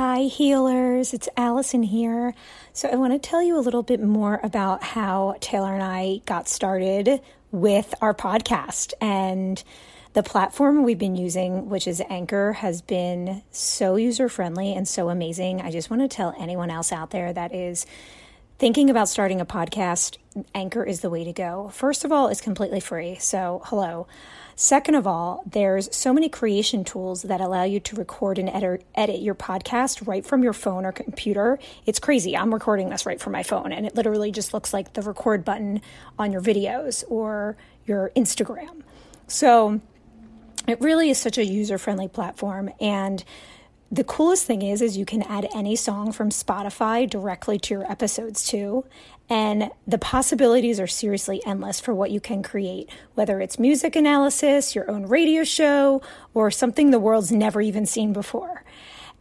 [0.00, 1.12] Hi, healers.
[1.12, 2.32] It's Alison here.
[2.72, 6.20] So, I want to tell you a little bit more about how Taylor and I
[6.24, 7.20] got started
[7.50, 8.92] with our podcast.
[9.00, 9.60] And
[10.12, 15.08] the platform we've been using, which is Anchor, has been so user friendly and so
[15.08, 15.60] amazing.
[15.62, 17.84] I just want to tell anyone else out there that is
[18.60, 20.16] thinking about starting a podcast,
[20.54, 21.70] Anchor is the way to go.
[21.70, 23.16] First of all, it's completely free.
[23.16, 24.06] So, hello.
[24.60, 28.84] Second of all, there's so many creation tools that allow you to record and edit,
[28.96, 31.60] edit your podcast right from your phone or computer.
[31.86, 32.36] It's crazy.
[32.36, 35.44] I'm recording this right from my phone, and it literally just looks like the record
[35.44, 35.80] button
[36.18, 38.82] on your videos or your Instagram.
[39.28, 39.80] So
[40.66, 42.68] it really is such a user friendly platform.
[42.80, 43.22] And
[43.92, 47.88] the coolest thing is is you can add any song from Spotify directly to your
[47.88, 48.84] episodes too.
[49.30, 54.74] And the possibilities are seriously endless for what you can create, whether it's music analysis,
[54.74, 56.00] your own radio show,
[56.32, 58.64] or something the world's never even seen before.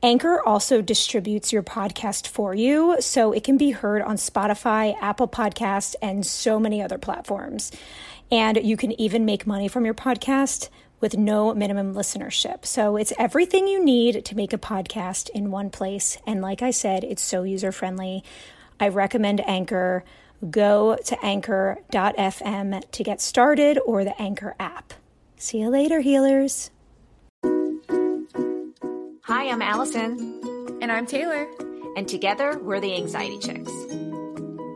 [0.03, 5.27] Anchor also distributes your podcast for you, so it can be heard on Spotify, Apple
[5.27, 7.71] Podcast, and so many other platforms.
[8.31, 12.65] And you can even make money from your podcast with no minimum listenership.
[12.65, 16.17] So it's everything you need to make a podcast in one place.
[16.25, 18.23] And like I said, it's so user friendly.
[18.79, 20.03] I recommend Anchor.
[20.49, 24.93] Go to anchor.fm to get started or the Anchor app.
[25.35, 26.69] See you later, healers.
[29.23, 30.77] Hi, I'm Alison.
[30.81, 31.47] And I'm Taylor.
[31.95, 33.71] And together, we're the Anxiety Chicks.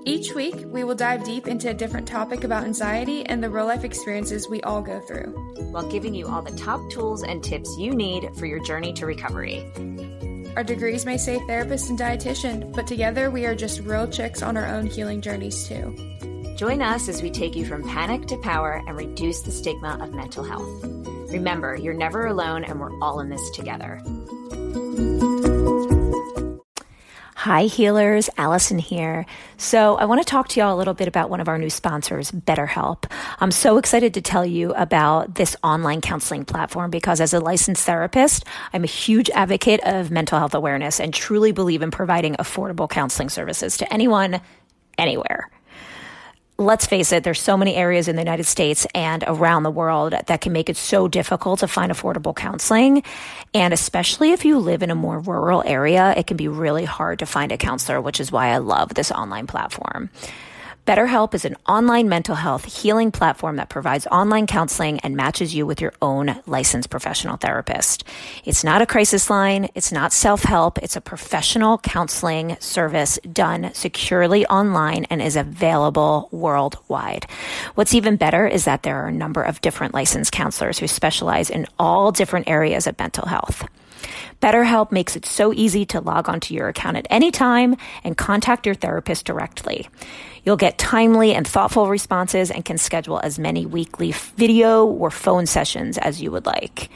[0.03, 3.67] Each week, we will dive deep into a different topic about anxiety and the real
[3.67, 5.31] life experiences we all go through,
[5.71, 9.05] while giving you all the top tools and tips you need for your journey to
[9.05, 9.63] recovery.
[10.55, 14.57] Our degrees may say therapist and dietitian, but together we are just real chicks on
[14.57, 15.95] our own healing journeys, too.
[16.57, 20.13] Join us as we take you from panic to power and reduce the stigma of
[20.13, 20.83] mental health.
[21.31, 24.01] Remember, you're never alone, and we're all in this together.
[27.41, 28.29] Hi, healers.
[28.37, 29.25] Alison here.
[29.57, 31.71] So, I want to talk to y'all a little bit about one of our new
[31.71, 33.11] sponsors, BetterHelp.
[33.39, 37.83] I'm so excited to tell you about this online counseling platform because, as a licensed
[37.83, 42.87] therapist, I'm a huge advocate of mental health awareness and truly believe in providing affordable
[42.87, 44.39] counseling services to anyone,
[44.99, 45.49] anywhere
[46.61, 50.13] let's face it, there's so many areas in the United States and around the world
[50.27, 53.03] that can make it so difficult to find affordable counseling.
[53.53, 57.19] And especially if you live in a more rural area, it can be really hard
[57.19, 60.09] to find a counselor, which is why I love this online platform.
[60.87, 65.67] BetterHelp is an online mental health healing platform that provides online counseling and matches you
[65.67, 68.03] with your own licensed professional therapist.
[68.45, 69.69] It's not a crisis line.
[69.75, 70.79] It's not self help.
[70.79, 77.27] It's a professional counseling service done securely online and is available worldwide.
[77.75, 81.51] What's even better is that there are a number of different licensed counselors who specialize
[81.51, 83.67] in all different areas of mental health.
[84.41, 88.65] BetterHelp makes it so easy to log onto your account at any time and contact
[88.65, 89.87] your therapist directly.
[90.43, 95.45] You'll get timely and thoughtful responses and can schedule as many weekly video or phone
[95.45, 96.89] sessions as you would like.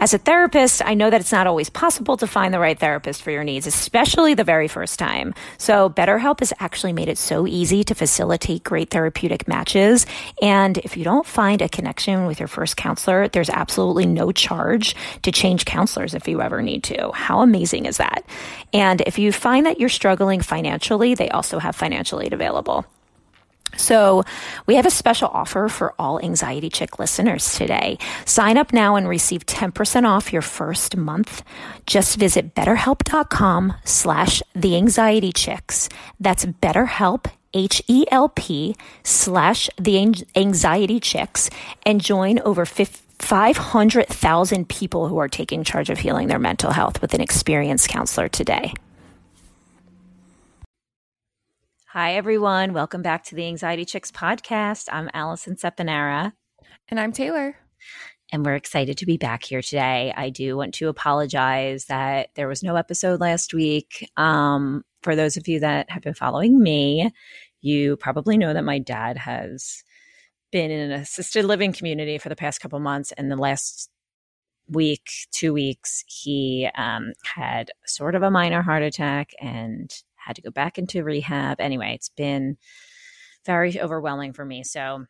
[0.00, 3.22] As a therapist, I know that it's not always possible to find the right therapist
[3.22, 5.34] for your needs, especially the very first time.
[5.58, 10.06] So BetterHelp has actually made it so easy to facilitate great therapeutic matches.
[10.40, 14.96] And if you don't find a connection with your first counselor, there's absolutely no charge
[15.22, 17.12] to change counselors if you ever need to.
[17.12, 18.24] How amazing is that?
[18.72, 22.84] And if you find that you're struggling financially, they also have financial aid available.
[23.76, 24.24] So
[24.66, 27.98] we have a special offer for all Anxiety Chick listeners today.
[28.24, 31.42] Sign up now and receive 10% off your first month.
[31.86, 35.88] Just visit betterhelp.com slash the anxiety chicks.
[36.20, 41.50] That's betterhelp, H-E-L-P slash the anxiety chicks
[41.84, 47.14] and join over 500,000 people who are taking charge of healing their mental health with
[47.14, 48.72] an experienced counselor today.
[51.92, 52.72] Hi, everyone.
[52.72, 54.88] Welcome back to the Anxiety Chicks podcast.
[54.90, 56.32] I'm Alison Seponara.
[56.88, 57.56] And I'm Taylor.
[58.32, 60.10] And we're excited to be back here today.
[60.16, 64.10] I do want to apologize that there was no episode last week.
[64.16, 67.10] Um, for those of you that have been following me,
[67.60, 69.84] you probably know that my dad has
[70.50, 73.12] been in an assisted living community for the past couple months.
[73.18, 73.90] And the last
[74.66, 79.92] week, two weeks, he um, had sort of a minor heart attack and
[80.24, 81.60] had to go back into rehab.
[81.60, 82.56] Anyway, it's been
[83.44, 84.62] very overwhelming for me.
[84.62, 85.06] So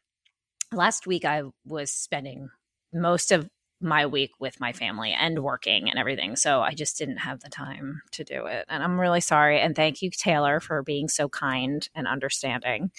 [0.72, 2.48] last week I was spending
[2.92, 3.48] most of
[3.80, 6.36] my week with my family and working and everything.
[6.36, 8.64] So I just didn't have the time to do it.
[8.68, 9.60] And I'm really sorry.
[9.60, 12.92] And thank you, Taylor, for being so kind and understanding.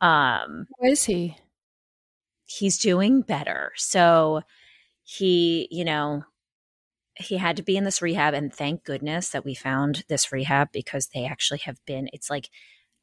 [0.00, 1.36] Um, Who is he?
[2.44, 3.72] He's doing better.
[3.74, 4.42] So
[5.02, 6.22] he, you know,
[7.18, 10.68] he had to be in this rehab and thank goodness that we found this rehab
[10.72, 12.50] because they actually have been it's like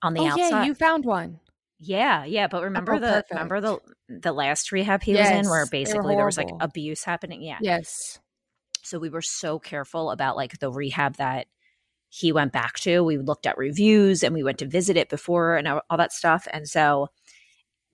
[0.01, 1.39] on the oh, outside yeah, you found one.
[1.79, 3.31] yeah yeah but remember Oh, the perfect.
[3.31, 3.79] remember the
[4.09, 7.57] the last rehab he was in where Yes, basically there was like abuse happening yeah
[7.61, 8.19] Yes.
[8.83, 11.47] so we were so careful about like the rehab that
[12.09, 15.55] he went back to we looked at reviews and we went to visit it before
[15.57, 17.07] and all that stuff and so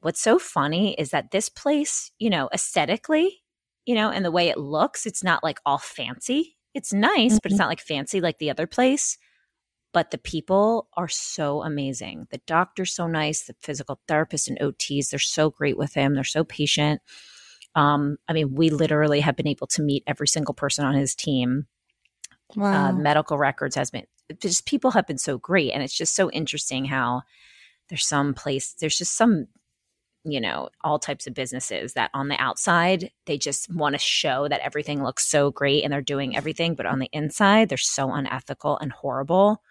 [0.01, 3.42] what's so funny is that this place you know aesthetically
[3.85, 7.49] you know and the way it looks it's not like all fancy it's nice but
[7.49, 7.53] Mhm.
[7.53, 9.17] it's not like fancy like the other place
[9.91, 15.09] but the people are so amazing the doctor's so nice the physical therapist and ots
[15.09, 17.01] they're so great with him they're so patient
[17.75, 21.13] um, I mean, we literally have been able to meet every single person on his
[21.13, 21.67] team.
[22.55, 22.89] Wow.
[22.89, 24.05] Uh, medical records has been
[24.41, 27.21] just people have been so great, and it's just so interesting how
[27.87, 29.47] there's some place there's just some
[30.24, 34.48] you know all types of businesses that on the outside they just want to show
[34.48, 38.12] that everything looks so great and they're doing everything, but on the inside they're so
[38.12, 39.62] unethical and horrible.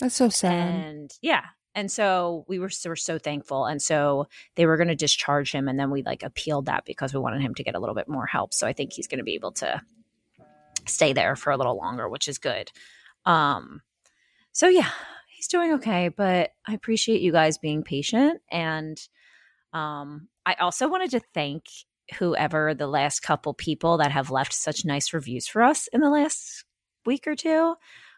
[0.00, 0.68] That's so sad.
[0.68, 1.44] And yeah.
[1.74, 3.66] And so we were so, were so thankful.
[3.66, 5.68] And so they were going to discharge him.
[5.68, 8.08] And then we like appealed that because we wanted him to get a little bit
[8.08, 8.54] more help.
[8.54, 9.82] So I think he's going to be able to
[10.86, 12.70] stay there for a little longer, which is good.
[13.26, 13.82] Um,
[14.52, 14.88] so yeah,
[15.28, 16.08] he's doing okay.
[16.08, 18.40] But I appreciate you guys being patient.
[18.50, 18.98] And
[19.72, 21.64] um, I also wanted to thank
[22.18, 26.10] whoever the last couple people that have left such nice reviews for us in the
[26.10, 26.64] last
[27.04, 27.74] week or two.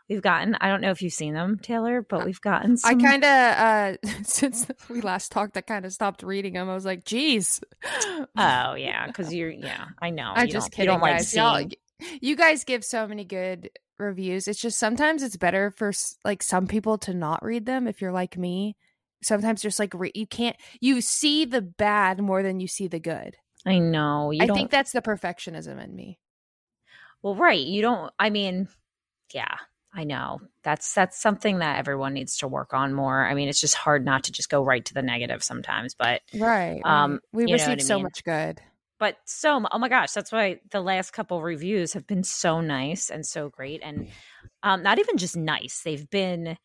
[0.08, 3.24] We've gotten, I don't know if you've seen them, Taylor, but we've gotten I kind
[3.24, 6.70] of, uh, since we last talked, I kind of stopped reading them.
[6.70, 7.60] I was like, geez.
[8.36, 10.32] Oh yeah, because you're yeah, I know.
[10.34, 11.28] I'm you just kidding, You don't like guys.
[11.28, 11.44] seeing.
[11.44, 11.68] Y'all,
[12.20, 14.48] you guys give so many good reviews.
[14.48, 15.92] It's just sometimes it's better for
[16.24, 18.76] like some people to not read them if you're like me.
[19.22, 23.00] Sometimes just like re- you can't you see the bad more than you see the
[23.00, 23.36] good.
[23.66, 24.30] I know.
[24.30, 24.56] You I don't.
[24.56, 26.18] think that's the perfectionism in me.
[27.22, 27.60] well, right.
[27.60, 28.12] You don't.
[28.18, 28.68] I mean,
[29.34, 29.56] yeah,
[29.92, 30.40] I know.
[30.62, 33.26] That's that's something that everyone needs to work on more.
[33.26, 36.22] I mean, it's just hard not to just go right to the negative sometimes, but
[36.34, 36.80] Right.
[36.84, 38.04] Um, we received so mean.
[38.04, 38.60] much good.
[38.98, 43.10] but so oh my gosh that's why the last couple reviews have been so nice
[43.10, 44.08] and so great and
[44.62, 46.56] um not even just nice they've been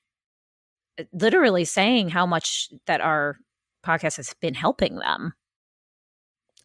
[1.11, 3.37] literally saying how much that our
[3.85, 5.33] podcast has been helping them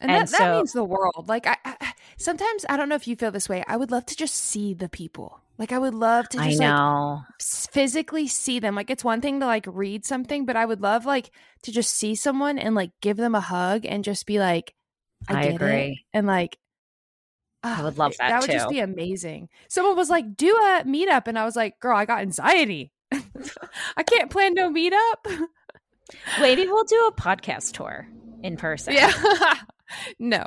[0.00, 1.28] And, And that, that means the world.
[1.28, 3.64] Like I, I sometimes I don't know if you feel this way.
[3.66, 5.40] I would love to just see the people.
[5.58, 8.74] Like I would love to just like know s- physically see them.
[8.76, 11.30] Like it's one thing to like read something, but I would love like
[11.64, 14.74] to just see someone and like give them a hug and just be like,
[15.28, 15.54] I, I get it.
[15.56, 16.04] agree.
[16.12, 16.58] And like,
[17.62, 19.48] I ah, would love that That would just be amazing.
[19.68, 21.26] Someone was like, do a meetup.
[21.26, 22.92] And I was like, girl, I got anxiety.
[23.12, 25.46] I can't plan no meetup.
[26.40, 28.08] maybe we'll do a podcast tour
[28.42, 29.12] in person yeah.
[30.18, 30.44] no.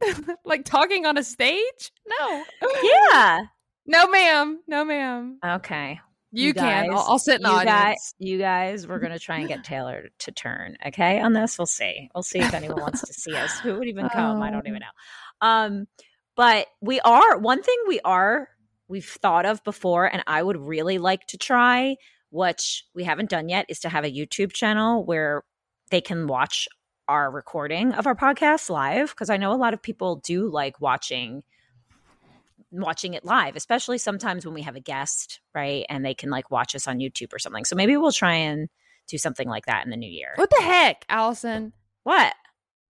[0.44, 1.92] like talking on a stage?
[2.06, 2.44] No.
[2.82, 3.40] yeah
[3.86, 4.60] No, ma'am.
[4.66, 5.38] No, ma'am.
[5.44, 5.98] okay
[6.30, 6.90] You, can.
[6.90, 7.64] I'll, I'll sit in you audience.
[7.64, 10.76] guys, you guys, we're gonna try and get Taylor to turn.
[10.86, 12.10] Okay, on this, we'll see.
[12.14, 13.58] We'll see if anyone wants to see us.
[13.60, 14.42] Who would even come?
[14.42, 15.46] I don't even know.
[15.48, 15.86] Um,
[16.36, 18.48] but we are one thing we are
[18.88, 21.96] we've thought of before, and I would really like to try,
[22.30, 25.44] which we haven't done yet, is to have a YouTube channel where
[25.90, 26.68] they can watch
[27.06, 30.80] our recording of our podcast live because I know a lot of people do like
[30.80, 31.42] watching
[32.70, 35.86] watching it live, especially sometimes when we have a guest, right?
[35.88, 37.64] And they can like watch us on YouTube or something.
[37.64, 38.68] So maybe we'll try and
[39.06, 40.32] do something like that in the new year.
[40.34, 41.72] What the heck, Alison?
[42.02, 42.34] What?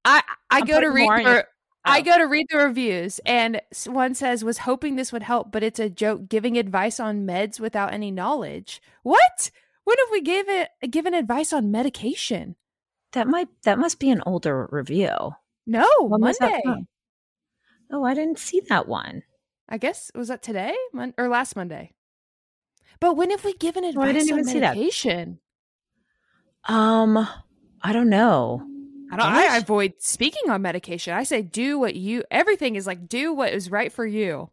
[0.05, 1.45] I I I'm go to read your-
[1.85, 2.03] I Oh.
[2.03, 5.79] go to read the reviews, and one says was hoping this would help, but it's
[5.79, 8.83] a joke giving advice on meds without any knowledge.
[9.03, 9.51] What?
[9.85, 12.57] What if we gave it given advice on medication?
[13.13, 15.33] That might that must be an older review.
[15.67, 16.61] No, When Monday.
[17.91, 19.23] Oh, I didn't see that one.
[19.69, 21.95] I guess was that today Mon- or last Monday?
[23.01, 24.75] But when have we given advice Oh, I didn't on even see that.
[24.77, 25.41] medication?
[26.65, 27.17] Um,
[27.83, 28.67] I don't know.
[29.11, 29.27] I don't.
[29.27, 29.63] I Gosh.
[29.63, 31.15] avoid speaking on medication.
[31.15, 32.25] I say do what you.
[32.31, 34.51] Everything is like do what is right for you.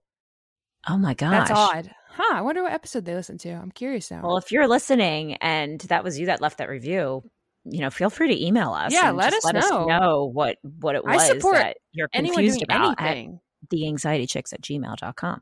[0.88, 1.48] Oh my gosh.
[1.48, 2.36] That's odd, huh?
[2.36, 3.52] I wonder what episode they listened to.
[3.52, 4.22] I'm curious now.
[4.24, 7.24] Well, if you're listening and that was you that left that review,
[7.66, 8.94] you know, feel free to email us.
[8.94, 9.86] Yeah, let just us let us know.
[9.86, 13.40] know what what it was I support that you're confused about at anything?
[13.74, 15.42] theanxietychicks at gmail.com.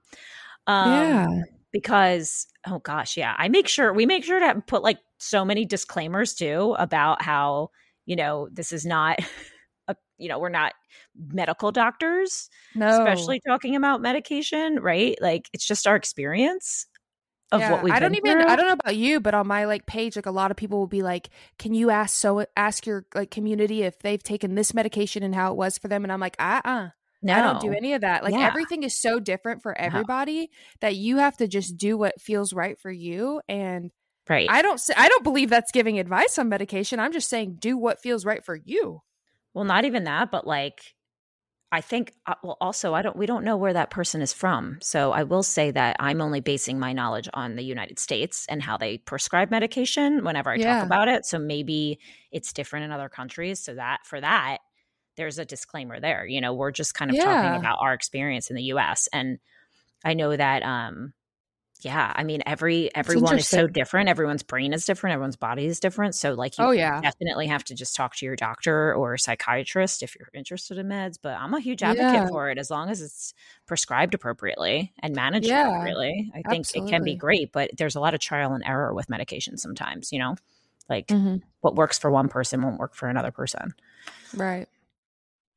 [0.66, 1.28] Um, yeah.
[1.74, 5.66] because oh gosh yeah i make sure we make sure to put like so many
[5.66, 7.70] disclaimers too about how
[8.06, 9.20] you know this is not
[9.88, 10.74] a, you know we're not
[11.18, 12.90] medical doctors No.
[12.90, 16.86] especially talking about medication right like it's just our experience
[17.52, 18.52] of Yeah, what we've I don't even through.
[18.52, 20.80] I don't know about you, but on my like page, like a lot of people
[20.80, 21.30] will be like,
[21.60, 25.52] "Can you ask so ask your like community if they've taken this medication and how
[25.52, 26.90] it was for them?" And I'm like, "Uh, uh
[27.22, 27.34] No.
[27.34, 28.24] I don't do any of that.
[28.24, 28.48] Like yeah.
[28.48, 30.48] everything is so different for everybody no.
[30.82, 33.92] that you have to just do what feels right for you and
[34.30, 34.50] Right.
[34.50, 37.00] I don't I don't believe that's giving advice on medication.
[37.00, 39.02] I'm just saying do what feels right for you.
[39.54, 40.96] Well, not even that, but like
[41.74, 44.78] I think uh, well also I don't we don't know where that person is from.
[44.82, 48.62] So I will say that I'm only basing my knowledge on the United States and
[48.62, 50.78] how they prescribe medication whenever I yeah.
[50.78, 51.26] talk about it.
[51.26, 52.00] So maybe
[52.32, 53.60] it's different in other countries.
[53.60, 54.60] So that for that
[55.18, 56.26] there's a disclaimer there.
[56.26, 57.26] You know, we're just kind of yeah.
[57.26, 59.40] talking about our experience in the US and
[60.06, 61.14] I know that um
[61.84, 64.10] yeah i mean every everyone is so different.
[64.10, 65.14] Everyone's brain is different.
[65.14, 66.16] Everyone's body is different.
[66.16, 67.02] So like you oh, yeah.
[67.02, 71.18] definitely have to just talk to your doctor or psychiatrist if you're interested in meds
[71.22, 72.28] but i'm a huge advocate yeah.
[72.28, 73.34] for it as long as it's
[73.66, 76.32] prescribed appropriately and managed yeah, appropriately.
[76.34, 76.90] I think absolutely.
[76.90, 80.12] it can be great but there's a lot of trial and error with medication sometimes
[80.12, 80.36] you know?
[80.90, 81.38] Like mm-hmm.
[81.62, 83.74] what works for one person won't work for another person.
[84.36, 84.68] Right.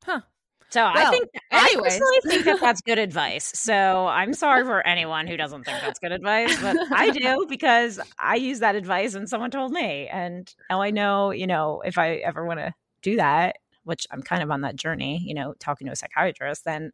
[0.05, 0.21] Huh.
[0.69, 1.93] So well, I think anyways.
[1.93, 3.51] I personally think that that's good advice.
[3.55, 7.99] So I'm sorry for anyone who doesn't think that's good advice, but I do because
[8.19, 11.97] I use that advice and someone told me, and now I know, you know, if
[11.97, 15.53] I ever want to do that, which I'm kind of on that journey, you know,
[15.59, 16.91] talking to a psychiatrist, then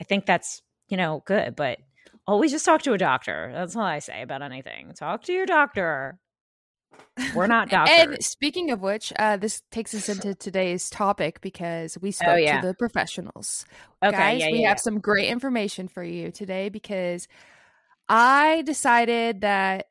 [0.00, 1.56] I think that's you know good.
[1.56, 1.78] But
[2.26, 3.50] always just talk to a doctor.
[3.52, 4.92] That's all I say about anything.
[4.94, 6.18] Talk to your doctor.
[7.34, 7.96] We're not doctors.
[7.98, 12.28] and speaking of which, uh, this takes us into today's topic because we oh, spoke
[12.28, 12.60] oh, yeah.
[12.60, 13.64] to the professionals.
[14.02, 17.28] Okay, Guys, yeah, we yeah, have some great information for you today because
[18.08, 19.86] I decided that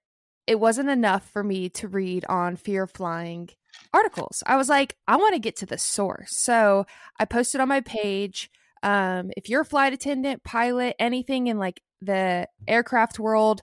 [0.47, 3.49] it wasn't enough for me to read on fear of flying
[3.93, 4.41] articles.
[4.45, 6.35] I was like, I want to get to the source.
[6.37, 6.85] So
[7.19, 8.49] I posted on my page.
[8.81, 13.61] Um, if you're a flight attendant, pilot, anything in like the aircraft world,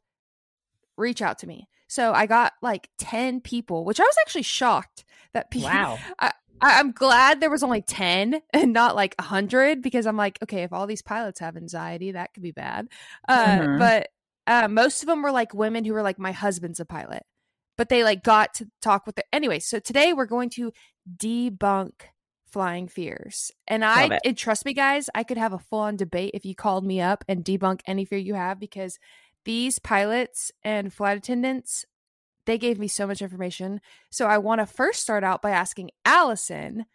[0.97, 1.69] reach out to me.
[1.95, 5.69] So I got like 10 people, which I was actually shocked that people.
[5.69, 5.99] Wow.
[6.19, 10.65] I, I'm glad there was only 10 and not like 100 because I'm like, okay,
[10.65, 12.89] if all these pilots have anxiety, that could be bad.
[13.29, 13.79] Uh, mm-hmm.
[13.79, 14.09] But
[14.49, 17.23] uh, most of them were like women who were like, my husband's a pilot.
[17.79, 19.27] But they like got to talk with it.
[19.33, 20.73] Anyway, so today we're going to
[21.17, 21.93] debunk
[22.51, 23.53] flying fears.
[23.69, 26.57] And I, and trust me, guys, I could have a full on debate if you
[26.57, 28.99] called me up and debunk any fear you have because
[29.45, 31.85] these pilots and flight attendants,
[32.47, 33.81] they gave me so much information.
[34.11, 36.87] So I want to first start out by asking Alison,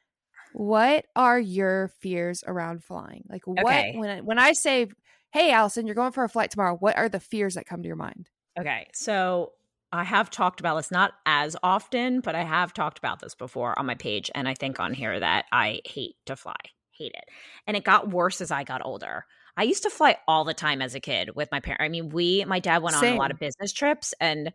[0.53, 3.23] what are your fears around flying?
[3.29, 3.93] Like what okay.
[3.95, 4.87] when I, when I say,
[5.31, 7.87] "Hey Alison, you're going for a flight tomorrow," what are the fears that come to
[7.87, 8.29] your mind?
[8.59, 8.87] Okay.
[8.93, 9.53] So
[9.91, 13.77] I have talked about this not as often, but I have talked about this before
[13.77, 16.55] on my page and I think on here that I hate to fly.
[16.91, 17.25] Hate it.
[17.65, 19.25] And it got worse as I got older.
[19.59, 21.83] I used to fly all the time as a kid with my parents.
[21.83, 23.09] I mean, we, my dad went Same.
[23.11, 24.53] on a lot of business trips and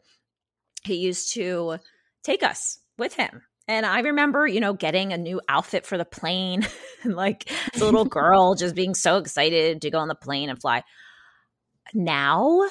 [0.82, 1.76] he used to
[2.22, 3.42] take us with him.
[3.68, 6.66] And I remember, you know, getting a new outfit for the plane
[7.02, 10.48] and like as a little girl just being so excited to go on the plane
[10.48, 10.82] and fly.
[11.92, 12.66] Now,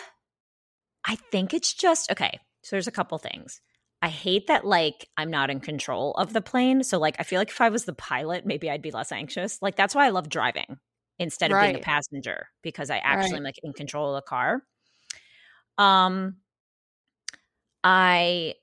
[1.06, 2.40] I think it's just okay.
[2.64, 3.62] So there's a couple things.
[4.02, 6.84] I hate that like I'm not in control of the plane.
[6.84, 9.62] So like I feel like if I was the pilot, maybe I'd be less anxious.
[9.62, 10.80] Like that's why I love driving
[11.20, 11.74] instead of right.
[11.74, 13.38] being a passenger because I actually right.
[13.38, 14.64] am like in control of the car.
[15.78, 16.38] Um
[17.84, 18.56] I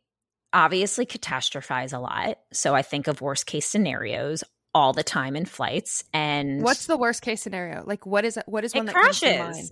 [0.53, 2.39] obviously catastrophize a lot.
[2.53, 4.43] So I think of worst case scenarios
[4.75, 7.83] all the time in flights and What's the worst case scenario?
[7.87, 9.21] Like what is what is one that crashes.
[9.21, 9.71] comes to mind?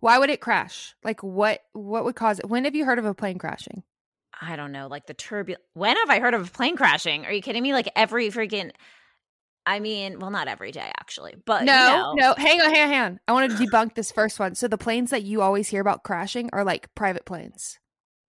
[0.00, 0.94] Why would it crash?
[1.02, 2.48] Like what what would cause it?
[2.48, 3.82] When have you heard of a plane crashing?
[4.38, 5.64] I don't know, like the turbulent.
[5.72, 7.24] When have I heard of a plane crashing?
[7.24, 7.72] Are you kidding me?
[7.72, 8.70] Like every freaking
[9.66, 12.14] I mean, well, not every day actually, but no, you know.
[12.14, 12.34] no.
[12.38, 13.20] Hang on, hang on, hang on.
[13.26, 14.54] I want to debunk this first one.
[14.54, 17.78] So the planes that you always hear about crashing are like private planes.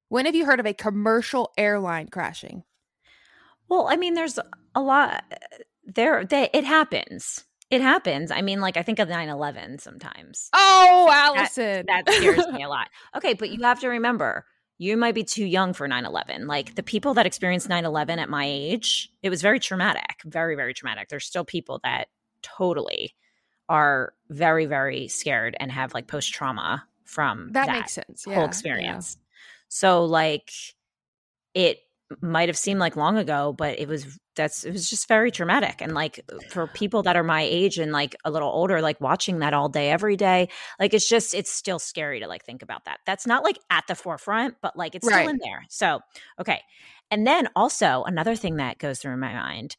[0.10, 2.64] When have you heard of a commercial airline crashing?
[3.70, 4.40] Well, I mean, there's
[4.74, 5.24] a lot
[5.86, 6.26] there.
[6.26, 7.44] They, it happens.
[7.70, 8.32] It happens.
[8.32, 10.50] I mean, like I think of 9-11 sometimes.
[10.54, 12.88] Oh, Alison, that, that scares me a lot.
[13.16, 14.46] Okay, but you have to remember
[14.80, 18.46] you might be too young for 9-11 like the people that experienced 9-11 at my
[18.46, 21.10] age it was very traumatic very very traumatic.
[21.10, 22.10] There's still people that
[22.42, 23.16] totally
[23.70, 28.26] are very very scared and have like post trauma from that, that, makes sense.
[28.28, 29.18] yeah, whole experience.
[29.18, 29.24] Yeah.
[29.70, 30.52] so like
[31.54, 31.80] it
[32.22, 35.82] might have seemed like long ago, but it was that's it was just very traumatic.
[35.82, 39.40] And like for people that are my age and like a little older, like watching
[39.40, 40.50] that all day, every day,
[40.80, 43.00] like it's just it's still scary to like think about that.
[43.06, 45.20] That's not like at the forefront, but like it's right.
[45.20, 45.66] still in there.
[45.70, 46.00] So
[46.40, 46.62] okay.
[47.12, 49.76] And then also another thing that goes through my mind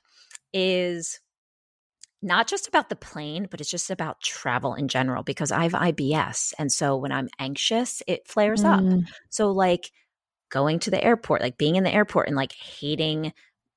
[0.53, 1.21] is
[2.21, 5.73] not just about the plane, but it's just about travel in general because I have
[5.73, 6.53] IBS.
[6.59, 9.03] And so when I'm anxious, it flares mm.
[9.05, 9.05] up.
[9.31, 9.93] So, like,
[10.51, 13.33] going to the airport, like being in the airport and like hating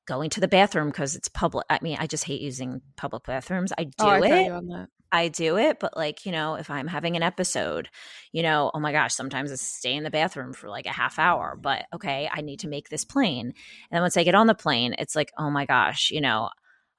[0.08, 1.66] going to the bathroom because it's public.
[1.70, 3.72] I mean, I just hate using public bathrooms.
[3.78, 4.90] I do oh, I it.
[5.12, 7.90] I do it, but like, you know, if I'm having an episode,
[8.32, 11.20] you know, oh my gosh, sometimes I stay in the bathroom for like a half
[11.20, 13.48] hour, but okay, I need to make this plane.
[13.48, 13.56] And
[13.92, 16.50] then once I get on the plane, it's like, oh my gosh, you know,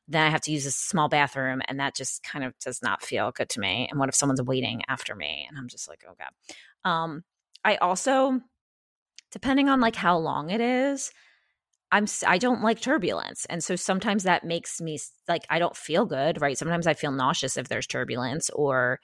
[0.08, 3.02] then I have to use a small bathroom and that just kind of does not
[3.02, 3.88] feel good to me.
[3.90, 5.46] And what if someone's waiting after me?
[5.48, 6.90] And I'm just like, oh God.
[6.90, 7.24] Um,
[7.64, 8.40] I also,
[9.32, 11.10] depending on like how long it is,
[11.90, 13.44] I'm I don't like turbulence.
[13.46, 14.98] And so sometimes that makes me
[15.28, 16.56] like I don't feel good, right?
[16.56, 19.00] Sometimes I feel nauseous if there's turbulence or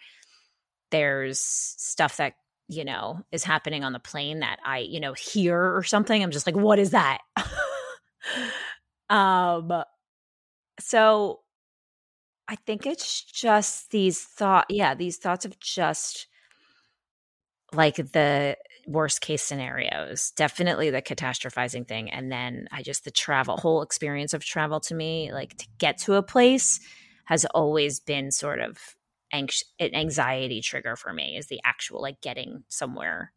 [0.90, 2.34] there's stuff that,
[2.68, 6.22] you know, is happening on the plane that I, you know, hear or something.
[6.22, 7.18] I'm just like, what is that?
[9.10, 9.82] um
[10.80, 11.40] so
[12.46, 16.26] I think it's just these thought yeah, these thoughts of just
[17.74, 18.56] like the
[18.88, 24.32] worst case scenarios definitely the catastrophizing thing and then i just the travel whole experience
[24.32, 26.80] of travel to me like to get to a place
[27.26, 28.78] has always been sort of
[29.32, 33.32] anx- an anxiety trigger for me is the actual like getting somewhere.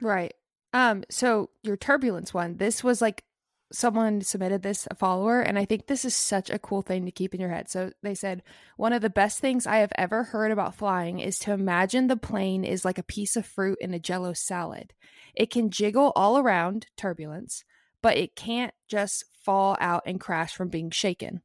[0.00, 0.34] Right.
[0.72, 3.24] Um so your turbulence one this was like
[3.72, 7.10] someone submitted this a follower and i think this is such a cool thing to
[7.10, 7.68] keep in your head.
[7.68, 8.42] So they said
[8.76, 12.16] one of the best things i have ever heard about flying is to imagine the
[12.16, 14.94] plane is like a piece of fruit in a jello salad.
[15.34, 17.64] It can jiggle all around turbulence
[18.02, 21.42] but it can't just fall out and crash from being shaken.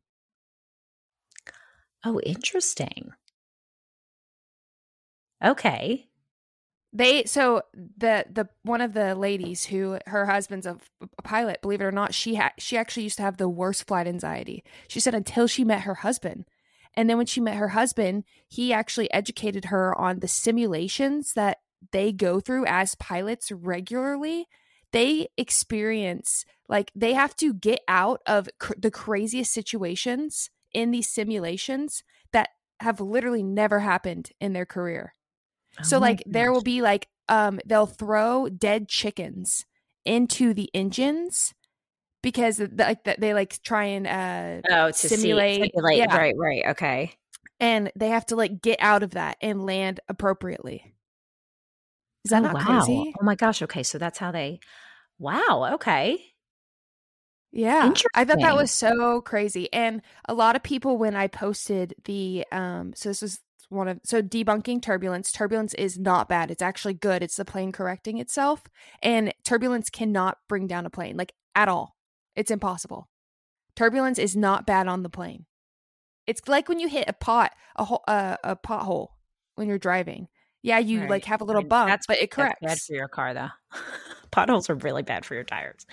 [2.06, 3.12] Oh interesting.
[5.44, 6.08] Okay
[6.94, 11.82] they so the the one of the ladies who her husband's a, a pilot believe
[11.82, 14.64] it or not she had she actually used to have the worst flight anxiety.
[14.88, 16.46] She said until she met her husband.
[16.96, 21.58] And then when she met her husband he actually educated her on the simulations that
[21.92, 24.48] they go through as pilots regularly.
[24.92, 31.10] They experience like they have to get out of cr- the craziest situations in these
[31.10, 35.16] simulations that have literally never happened in their career
[35.82, 36.24] so like gosh.
[36.28, 39.66] there will be like um they'll throw dead chickens
[40.06, 41.54] into the engines
[42.22, 46.16] because like they like try and uh oh to simulate, see, simulate yeah.
[46.16, 47.14] right right okay
[47.60, 50.94] and they have to like get out of that and land appropriately
[52.26, 52.62] is that oh, not wow.
[52.62, 54.60] crazy oh my gosh okay so that's how they
[55.20, 56.18] wow okay
[57.52, 61.94] yeah i thought that was so crazy and a lot of people when i posted
[62.06, 63.40] the um so this was
[63.74, 66.52] one of so debunking turbulence turbulence is not bad.
[66.52, 67.24] It's actually good.
[67.24, 68.64] It's the plane correcting itself
[69.02, 71.96] and turbulence cannot bring down a plane like at all.
[72.36, 73.10] It's impossible.
[73.76, 75.46] Turbulence is not bad on the plane.
[76.28, 79.10] It's like when you hit a pot a hole uh, a pothole
[79.56, 80.28] when you're driving.
[80.62, 81.10] Yeah you right.
[81.10, 83.50] like have a little bump that's, but it corrects bad for your car though
[84.34, 85.86] potholes are really bad for your tires.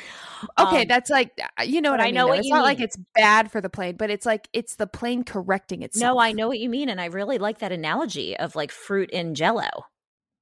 [0.58, 2.26] Okay, um, that's like uh, you know what I, I know.
[2.26, 2.64] What it's not mean.
[2.64, 6.14] like it's bad for the plane, but it's like it's the plane correcting itself.
[6.14, 9.10] No, I know what you mean, and I really like that analogy of like fruit
[9.10, 9.68] in Jello.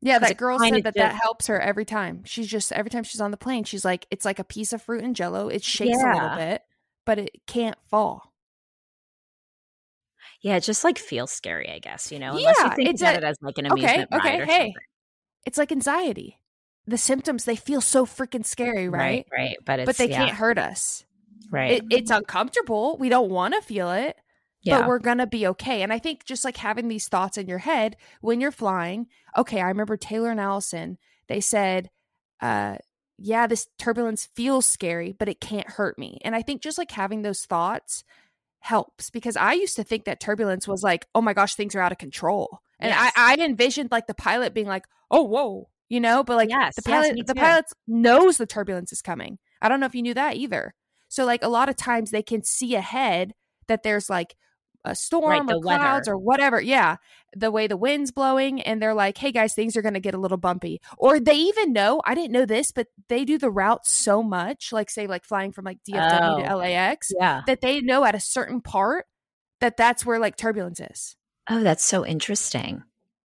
[0.00, 2.22] Yeah, that girl said that that helps her every time.
[2.24, 4.80] She's just every time she's on the plane, she's like, it's like a piece of
[4.80, 5.48] fruit in Jello.
[5.48, 6.12] It shakes yeah.
[6.12, 6.62] a little bit,
[7.04, 8.32] but it can't fall.
[10.40, 12.12] Yeah, it just like feels scary, I guess.
[12.12, 14.44] You know, unless yeah, you think about a, it as like an amusement okay, okay,
[14.44, 14.74] hey, something.
[15.44, 16.38] it's like anxiety
[16.88, 19.26] the symptoms they feel so freaking scary, right?
[19.30, 19.56] Right, right.
[19.64, 20.16] But but they yeah.
[20.16, 21.04] can't hurt us.
[21.50, 21.72] Right.
[21.72, 22.96] It, it's uncomfortable.
[22.98, 24.16] We don't want to feel it.
[24.62, 24.80] Yeah.
[24.80, 25.82] But we're to be okay.
[25.82, 29.60] And I think just like having these thoughts in your head when you're flying, okay,
[29.60, 30.98] I remember Taylor and Alison,
[31.28, 31.90] they said,
[32.40, 32.76] uh,
[33.18, 36.18] yeah, this turbulence feels scary, but it can't hurt me.
[36.22, 38.04] And I think just like having those thoughts
[38.60, 41.80] helps because I used to think that turbulence was like, oh my gosh, things are
[41.80, 42.60] out of control.
[42.80, 43.12] And yes.
[43.16, 46.76] I, I envisioned like the pilot being like, oh, whoa, you know, but like yes,
[46.76, 49.38] the pilot, yes, the pilot knows the turbulence is coming.
[49.60, 50.74] I don't know if you knew that either.
[51.08, 53.32] So like a lot of times they can see ahead
[53.66, 54.36] that there's like
[54.84, 56.12] a storm right, or clouds weather.
[56.12, 56.60] or whatever.
[56.60, 56.96] Yeah.
[57.36, 60.14] The way the wind's blowing and they're like, hey guys, things are going to get
[60.14, 60.80] a little bumpy.
[60.96, 64.72] Or they even know, I didn't know this, but they do the route so much,
[64.72, 67.42] like say like flying from like DFW oh, to LAX, yeah.
[67.46, 69.06] that they know at a certain part
[69.60, 71.16] that that's where like turbulence is.
[71.50, 72.82] Oh, that's so interesting.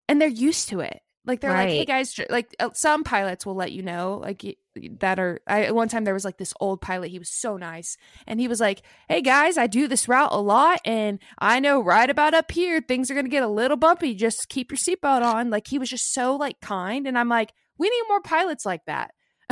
[0.08, 1.00] And they're used to it.
[1.28, 1.68] Like they're right.
[1.68, 4.56] like, hey guys, like uh, some pilots will let you know, like
[5.00, 5.40] that are.
[5.46, 7.10] I one time there was like this old pilot.
[7.10, 10.40] He was so nice, and he was like, "Hey guys, I do this route a
[10.40, 14.14] lot, and I know right about up here things are gonna get a little bumpy.
[14.14, 17.52] Just keep your seatbelt on." Like he was just so like kind, and I'm like,
[17.76, 19.12] we need more pilots like that.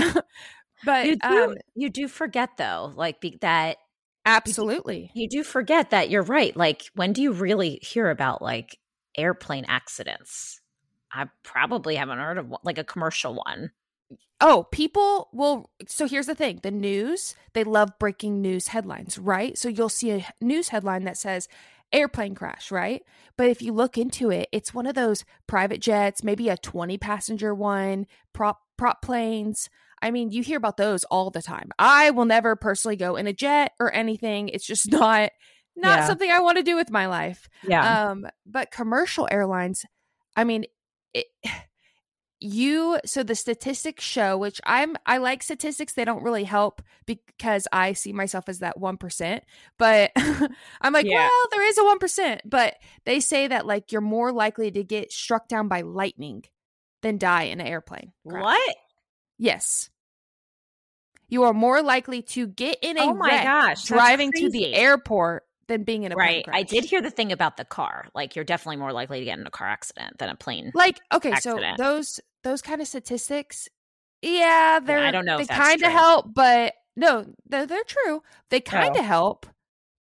[0.85, 3.77] but you do, um, you do forget though, like be, that
[4.25, 6.57] absolutely you do forget that you're right.
[6.57, 8.79] Like when do you really hear about like
[9.15, 10.62] airplane accidents?
[11.16, 13.70] I probably haven't heard of one, like a commercial one.
[14.40, 15.70] Oh, people will.
[15.88, 19.57] So here's the thing the news, they love breaking news headlines, right?
[19.57, 21.48] So you'll see a news headline that says
[21.92, 23.02] airplane crash, right?
[23.37, 26.98] But if you look into it, it's one of those private jets, maybe a 20
[26.98, 29.70] passenger one, prop prop planes.
[30.02, 31.70] I mean, you hear about those all the time.
[31.79, 34.50] I will never personally go in a jet or anything.
[34.50, 35.31] It's just not
[35.74, 36.07] not Yeah.
[36.07, 37.48] something I want to do with my life.
[37.66, 38.11] Yeah.
[38.11, 39.87] Um, but commercial airlines,
[40.37, 40.66] I mean,
[41.14, 41.27] it,
[42.40, 45.95] you so the statistics show, which I'm I like statistics.
[45.95, 49.42] They don't really help because I see myself as that one percent.
[49.79, 51.16] But I'm like, Yeah.
[51.29, 52.42] well, there is a one percent.
[52.45, 56.45] But they say that like you're more likely to get struck down by lightning
[57.03, 58.12] than die in an airplane.
[58.29, 58.42] crash.
[58.42, 58.77] what?
[59.38, 59.88] Yes.
[61.29, 63.85] You are more likely to get in a Oh my wreck gosh.
[63.85, 66.48] driving to the airport than being in a plane Right.
[66.52, 68.07] I did hear the thing about the car.
[68.14, 70.70] Like you're definitely more likely to get in a car accident than a plane.
[70.74, 71.76] like okay accident.
[71.79, 73.68] so those those kind of statistics
[74.22, 78.61] yeah they're I don't know they kind of help but no they're, they're true they
[78.61, 79.07] kind of Oh.
[79.07, 79.46] help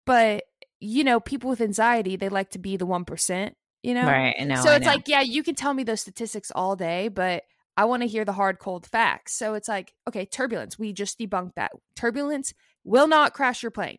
[0.05, 0.43] but
[0.79, 3.51] you know people with anxiety they like to be the 1%
[3.83, 4.35] you know Right.
[4.39, 4.55] I know.
[4.61, 4.91] so I it's know.
[4.93, 7.43] like yeah you can tell me those statistics all day but
[7.77, 11.19] i want to hear the hard cold facts so it's like okay turbulence we just
[11.19, 13.97] debunked that turbulence will not crash your plane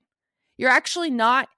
[0.57, 1.49] you're actually not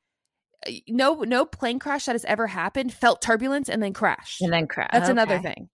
[0.88, 4.66] no no plane crash that has ever happened felt turbulence and then crashed and then
[4.66, 4.90] crash.
[4.92, 5.68] that's another thing.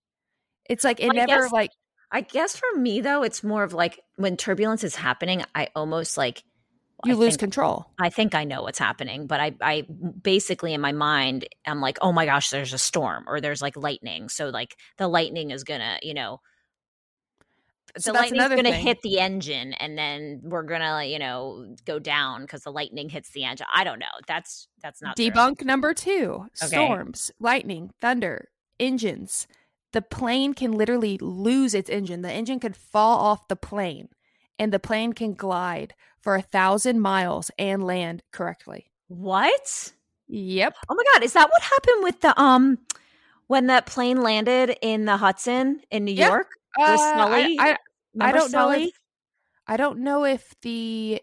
[0.68, 1.70] It's like it Well, never guess- like
[2.10, 6.16] I guess for me though, it's more of like when turbulence is happening, I almost
[6.16, 6.44] like
[7.04, 7.86] you I lose think- control.
[7.98, 9.86] I think I know what's happening, but I, I
[10.22, 13.76] basically in my mind, I'm like, oh my gosh, there's a storm or there's like
[13.76, 14.28] lightning.
[14.28, 16.40] So like the lightning is gonna, you know,
[17.98, 22.42] So the lightning's gonna hit the engine, and then we're gonna, you know, go down
[22.42, 23.66] because the lightning hits the engine.
[23.72, 24.06] I don't know.
[24.26, 25.30] That's that's not true.
[25.30, 26.66] Debunk number two: Okay.
[26.66, 28.48] storms, lightning, thunder,
[28.80, 29.46] engines.
[29.92, 32.22] The plane can literally lose its engine.
[32.22, 34.08] The engine could fall off the plane,
[34.58, 38.90] and the plane can glide for a thousand miles and land correctly.
[39.06, 39.92] What?
[40.26, 40.74] Yep.
[40.88, 42.78] Oh my god, is that what happened with the um
[43.46, 46.28] when that plane landed in the Hudson in New Yeah.
[46.28, 46.48] York?
[46.78, 47.58] Uh, Sully?
[47.58, 47.72] I,
[48.20, 48.90] I, I don't know if
[49.66, 51.20] I don't know if the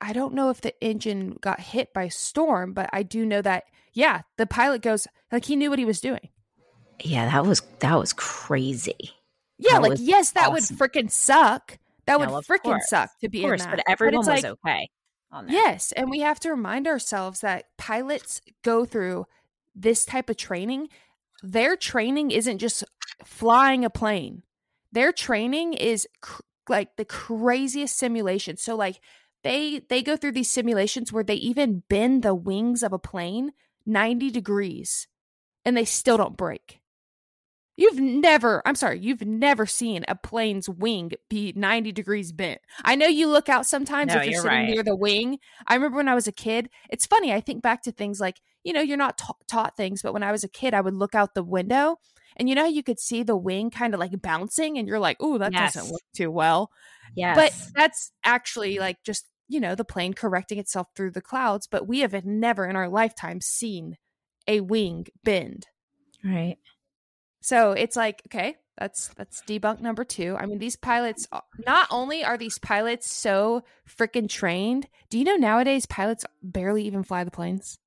[0.00, 3.64] I don't know if the engine got hit by storm, but I do know that
[3.92, 6.28] yeah, the pilot goes like he knew what he was doing.
[7.02, 9.12] Yeah, that was that was crazy.
[9.58, 10.76] Yeah, That like yes, that awesome.
[10.78, 11.78] would freaking suck.
[12.06, 13.90] That would No, of freaking suck to be Of course, in but that.
[13.90, 14.88] everyone it's was like, okay.
[15.48, 19.26] Yes, and we have to remind ourselves that pilots go through
[19.74, 20.88] this type of training.
[21.42, 22.84] Their training isn't just
[23.24, 24.42] flying a plane.
[24.92, 28.56] Their training is cr- like the craziest simulation.
[28.56, 29.00] So like
[29.42, 33.52] they they go through these simulations where they even bend the wings of a plane
[33.86, 35.08] 90 degrees
[35.64, 36.80] and they still don't break.
[37.74, 42.60] You've never, I'm sorry, you've never seen a plane's wing be 90 degrees bent.
[42.84, 44.68] I know you look out sometimes No, if you're, you're sitting right.
[44.68, 45.38] near the wing.
[45.66, 48.40] I remember when I was a kid, it's funny, I think back to things like,
[48.62, 50.94] you know, you're not ta- taught things, but when I was a kid, I would
[50.94, 51.96] look out the window
[52.36, 54.98] and you know how you could see the wing kind of like bouncing and you're
[54.98, 55.74] like, oh, that Yes.
[55.74, 56.70] doesn't work too well.
[57.14, 57.36] Yes.
[57.36, 61.66] But that's actually like just, you know, the plane correcting itself through the clouds.
[61.66, 63.96] But we have never in our lifetime seen
[64.48, 65.66] a wing bend.
[66.24, 66.56] right.
[67.40, 70.36] So it's like, okay, that's that's debunk number two.
[70.38, 71.26] I mean, these pilots
[71.66, 77.02] not only are these pilots so freaking trained, do you know nowadays pilots barely even
[77.02, 77.78] fly the planes?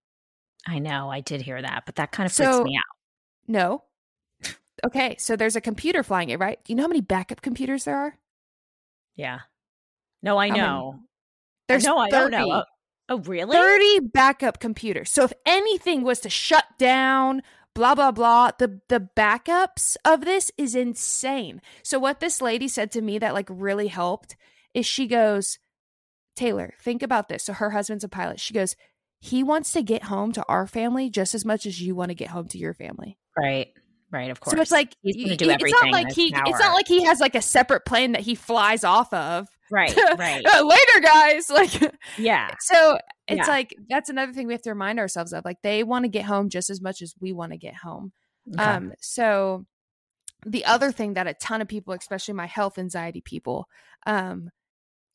[0.68, 1.10] I know.
[1.10, 2.96] I did hear that, but that kind of freaks me out.
[3.48, 3.84] No.
[4.84, 6.60] Okay, so there's a computer flying it, right?
[6.64, 8.18] Do you know how many backup computers there are?
[9.16, 9.40] Yeah.
[10.22, 10.68] No, I How many?
[10.68, 11.00] know.
[11.68, 12.38] There's no, I don't 30.
[12.38, 12.52] know.
[12.52, 12.64] Oh,
[13.10, 13.56] oh, really?
[13.56, 15.10] 30 backup computers.
[15.10, 17.42] So if anything was to shut down,
[17.74, 21.62] blah blah blah, the the backups of this is insane.
[21.84, 24.36] So what this lady said to me that like really helped
[24.74, 25.60] is she goes,
[26.36, 28.40] "Taylor, think about this." So her husband's a pilot.
[28.40, 28.76] She goes,
[29.20, 32.16] "He wants to get home to our family just as much as you want to
[32.16, 33.74] get home to your family." Right.
[34.12, 34.30] Right.
[34.32, 34.56] Of course.
[34.56, 35.74] So it's like he's going to do everything.
[35.74, 38.36] It's not like he it's not like he has like a separate plane that he
[38.36, 39.48] flies off of.
[39.72, 39.94] right.
[40.18, 40.46] Right.
[40.46, 42.50] Uh, Later guys, like yeah.
[42.62, 43.48] So it's Yeah.
[43.48, 45.44] like that's another thing we have to remind ourselves of.
[45.44, 48.12] Like they want to get home just as much as we want to get home.
[48.54, 48.64] Okay.
[48.64, 49.66] Um, so
[50.46, 53.68] the other thing that a ton of people, especially my health anxiety people,
[54.06, 54.52] um,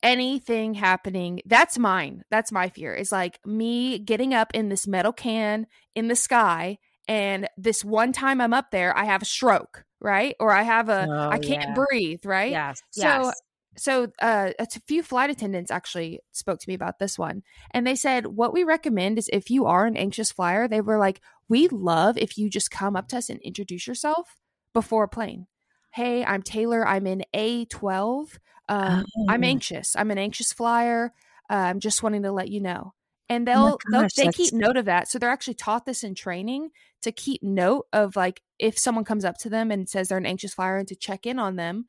[0.03, 2.23] anything happening, that's mine.
[2.29, 2.93] That's my fear.
[2.93, 8.11] Is like me getting up in this metal can in the sky, and this one
[8.13, 10.35] time I'm up there, I have a stroke, right?
[10.39, 11.73] Or I have a, Oh, I can't yeah.
[11.73, 12.51] breathe, right?
[12.51, 12.81] yes.
[12.91, 13.41] so- yes.
[13.77, 17.95] so uh, a few flight attendants actually spoke to me about this one and they
[17.95, 21.69] said what we recommend is if you are an anxious flyer they were like we
[21.69, 24.35] love if you just come up to us and introduce yourself
[24.73, 25.47] before a plane
[25.91, 26.85] "Hey, I'm Taylor.
[26.87, 28.37] I'm in A12.
[28.69, 29.25] Um, oh.
[29.29, 29.95] I'm anxious.
[29.95, 31.13] I'm an anxious flyer.
[31.49, 32.93] Uh, I'm just wanting to let you know."
[33.31, 35.07] And oh they'll, oh gosh, they'll they keep note of that.
[35.07, 39.23] So they're actually taught this in training to keep note of like if someone comes
[39.23, 41.85] up to them and says they're an anxious flyer and to check in on them.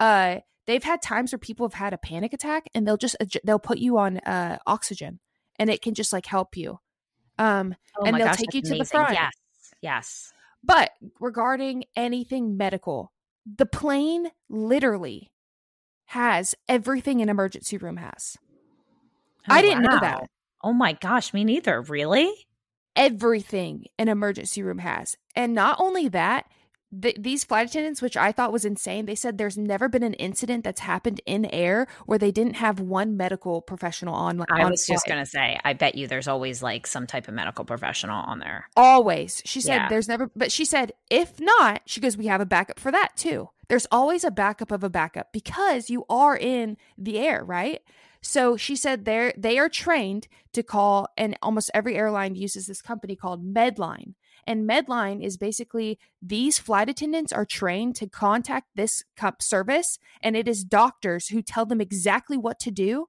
[0.00, 3.58] Uh, they've had times where people have had a panic attack and they'll just they'll
[3.58, 5.20] put you on uh, oxygen
[5.58, 6.80] and it can just like help you.
[7.38, 8.78] Um, oh and they'll gosh, take you to amazing.
[8.78, 9.12] the front.
[9.12, 9.32] Yes,
[9.82, 10.32] yes.
[10.64, 13.12] But regarding anything medical,
[13.44, 15.30] the plane literally
[16.06, 18.38] has everything an emergency room has.
[19.46, 19.90] Oh, I didn't wow.
[19.90, 20.30] know that.
[20.62, 21.80] Oh my gosh, me neither.
[21.82, 22.32] Really?
[22.94, 25.16] Everything an emergency room has.
[25.34, 26.46] And not only that,
[26.92, 30.14] the, these flight attendants, which I thought was insane, they said there's never been an
[30.14, 34.42] incident that's happened in air where they didn't have one medical professional on.
[34.50, 34.94] I was flight.
[34.94, 38.22] just going to say, I bet you there's always like some type of medical professional
[38.22, 38.68] on there.
[38.76, 39.42] Always.
[39.44, 39.88] She said yeah.
[39.88, 43.16] there's never, but she said, if not, she goes, we have a backup for that
[43.16, 43.50] too.
[43.68, 47.82] There's always a backup of a backup because you are in the air, right?
[48.26, 52.82] So she said they're they are trained to call, and almost every airline uses this
[52.82, 54.14] company called MedLink.
[54.48, 60.36] And MedLink is basically these flight attendants are trained to contact this cup service, and
[60.36, 63.06] it is doctors who tell them exactly what to do.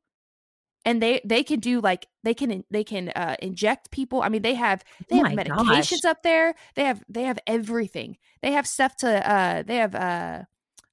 [0.86, 4.22] And they they can do like they can they can uh, inject people.
[4.22, 6.12] I mean, they have they oh have medications gosh.
[6.12, 6.54] up there.
[6.76, 8.18] They have they have everything.
[8.44, 10.44] They have stuff to uh they have uh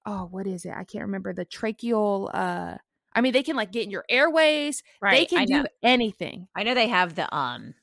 [0.07, 0.73] oh what is it?
[0.75, 2.79] I can't remember the tracheal uh
[3.15, 4.83] I mean, they can like get in your airways.
[5.01, 5.19] Right.
[5.19, 6.49] They can do anything.
[6.55, 7.75] I know they have the um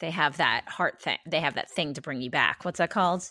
[0.00, 1.18] they have that heart thing.
[1.26, 2.64] They have that thing to bring you back.
[2.64, 3.30] What's that called?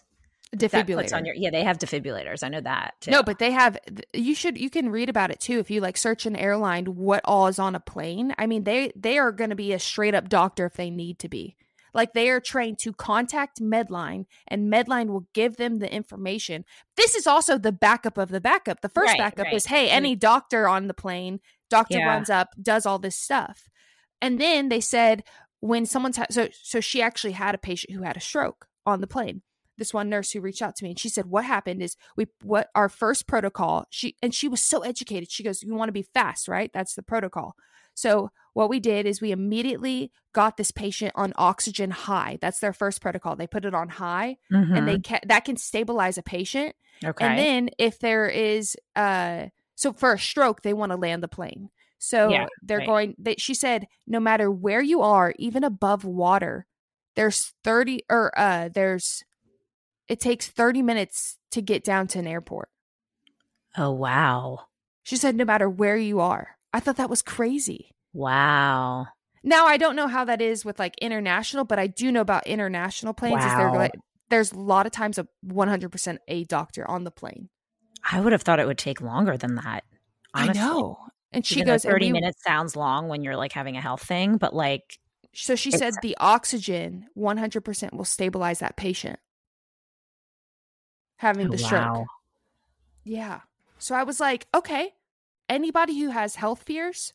[0.56, 1.14] Defibrillator.
[1.14, 2.44] on your yeah, they have defibrillators.
[2.44, 2.96] I know that.
[3.02, 3.12] Too.
[3.12, 3.78] No, but they have.
[4.14, 7.22] You should you can read about it too if you like search an airline what
[7.26, 8.34] all is on a plane.
[8.38, 11.20] I mean they they are going to be a straight up doctor if they need
[11.20, 11.56] to be.
[11.94, 16.66] Like they are trained to contact MedLink and MedLink will give them the information.
[16.96, 18.82] This is also the backup of the backup.
[18.82, 19.54] The first right, backup right.
[19.54, 19.96] is hey, mm-hmm.
[19.96, 22.08] any doctor on the plane, doctor yeah.
[22.08, 23.70] runs up, does all this stuff.
[24.22, 25.24] And then they said
[25.60, 29.02] when someone's ha- so so she actually had a patient who had a stroke on
[29.02, 29.42] the plane
[29.78, 32.28] this one nurse who reached out to me and she said what happened is we
[32.44, 35.94] what our first protocol she and she was so educated she goes you want to
[35.94, 37.56] be fast right that's the protocol
[38.00, 42.74] so what we did is we immediately got this patient on oxygen high that's their
[42.74, 44.74] first protocol they put it on high mm-hmm.
[44.76, 45.14] and they mm-hmm.
[45.16, 50.14] can that can stabilize a patient okay and then if there is uh so for
[50.14, 52.88] a stroke they want to land the plane so yeah, they're right.
[52.88, 56.66] going they, she said no matter where you are, even above water,
[57.16, 59.24] there's 30 or uh there's
[60.08, 62.70] it takes 30 minutes to get down to an airport.
[63.78, 64.62] Oh wow.
[65.04, 66.58] She said no matter where you are.
[66.74, 67.92] I thought that was crazy.
[68.14, 69.08] Wow.
[69.44, 72.48] Now I don't know how that is with like international, but I do know about
[72.48, 73.40] international planes.
[73.40, 73.48] Wow.
[73.48, 73.94] Is there like
[74.30, 77.50] there's a lot of times a 100% a doctor on the plane.
[78.10, 79.84] I would have thought it would take longer than that.
[80.34, 80.62] Honestly.
[80.62, 80.98] I know.
[81.32, 84.04] And she Even goes, 30 we, minutes sounds long when you're like having a health
[84.04, 85.00] thing, but like.
[85.34, 89.20] So she said the oxygen 100% will stabilize that patient
[91.18, 91.68] having the wow.
[91.68, 92.08] stroke.
[93.04, 93.42] Yeah.
[93.78, 94.94] So I was like, okay,
[95.50, 97.14] anybody who has health fears,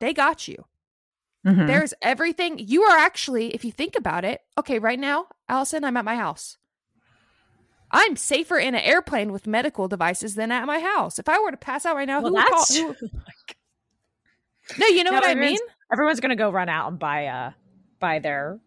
[0.00, 0.64] they got you.
[1.46, 1.66] Mm-hmm.
[1.66, 2.58] There's everything.
[2.58, 6.16] You are actually, if you think about it, okay, right now, Alison, I'm at my
[6.16, 6.58] house.
[7.90, 11.18] I'm safer in an airplane with medical devices than at my house.
[11.18, 13.08] If I were to pass out right now, well, who that's would call?
[13.08, 14.78] Who...
[14.78, 15.58] no, you know no, what I mean.
[15.92, 17.50] Everyone's gonna go run out and buy uh
[18.00, 18.60] buy their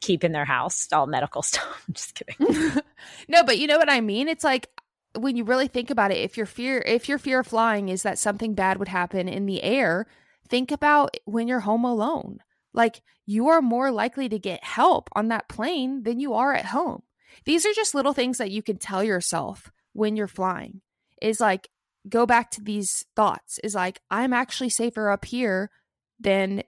[0.00, 1.84] keep in their house all medical stuff.
[1.86, 2.82] I'm just kidding.
[3.28, 4.28] no, but you know what I mean.
[4.28, 4.68] It's like
[5.16, 6.18] when you really think about it.
[6.18, 9.46] If your fear, if your fear of flying is that something bad would happen in
[9.46, 10.06] the air,
[10.48, 12.38] think about when you're home alone.
[12.72, 16.66] Like you are more likely to get help on that plane than you are at
[16.66, 17.02] home.
[17.44, 20.80] These are just little things that you can tell yourself when you're flying.
[21.22, 21.68] Is like
[22.08, 23.58] go back to these thoughts.
[23.62, 25.70] Is like I'm actually safer up here
[26.18, 26.62] than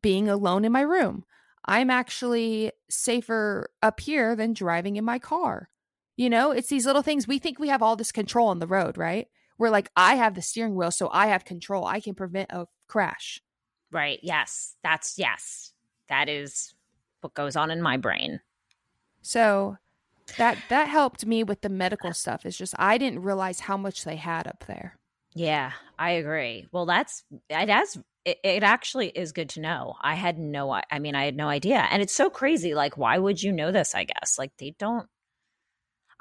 [0.00, 1.24] being alone in my room.
[1.64, 5.68] I'm actually safer up here than driving in my car.
[6.16, 7.26] You know, it's these little things.
[7.26, 9.28] We think we have all this control on the road, right?
[9.58, 11.84] We're like, I have the steering wheel, so I have control.
[11.86, 13.40] I can prevent a crash.
[13.90, 14.18] Right.
[14.22, 14.76] Yes.
[14.82, 15.72] That's yes.
[16.08, 16.74] That is
[17.20, 18.40] what goes on in my brain.
[19.22, 19.76] So
[20.36, 22.44] that that helped me with the medical stuff.
[22.44, 24.98] It's just I didn't realize how much they had up there.
[25.34, 26.66] Yeah, I agree.
[26.72, 29.94] Well, that's it has it, it actually is good to know.
[30.00, 31.86] I had no I mean I had no idea.
[31.90, 34.38] And it's so crazy like why would you know this, I guess?
[34.38, 35.08] Like they don't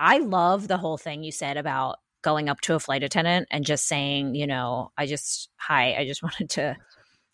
[0.02, 3.64] I love the whole thing you said about going up to a flight attendant and
[3.64, 6.76] just saying, you know, I just hi, I just wanted to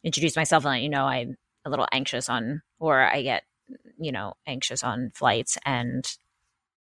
[0.03, 3.43] introduce myself and let you know I'm a little anxious on or I get,
[3.97, 6.05] you know, anxious on flights and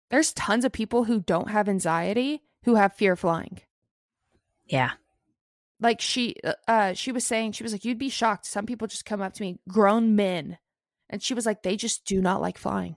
[0.09, 3.59] there's tons of people who don't have anxiety who have fear flying.
[4.67, 4.93] Yeah.
[5.81, 8.87] Like she uh, uh she was saying she was like you'd be shocked some people
[8.87, 10.59] just come up to me grown men
[11.11, 12.95] and she was like they just do not like flying.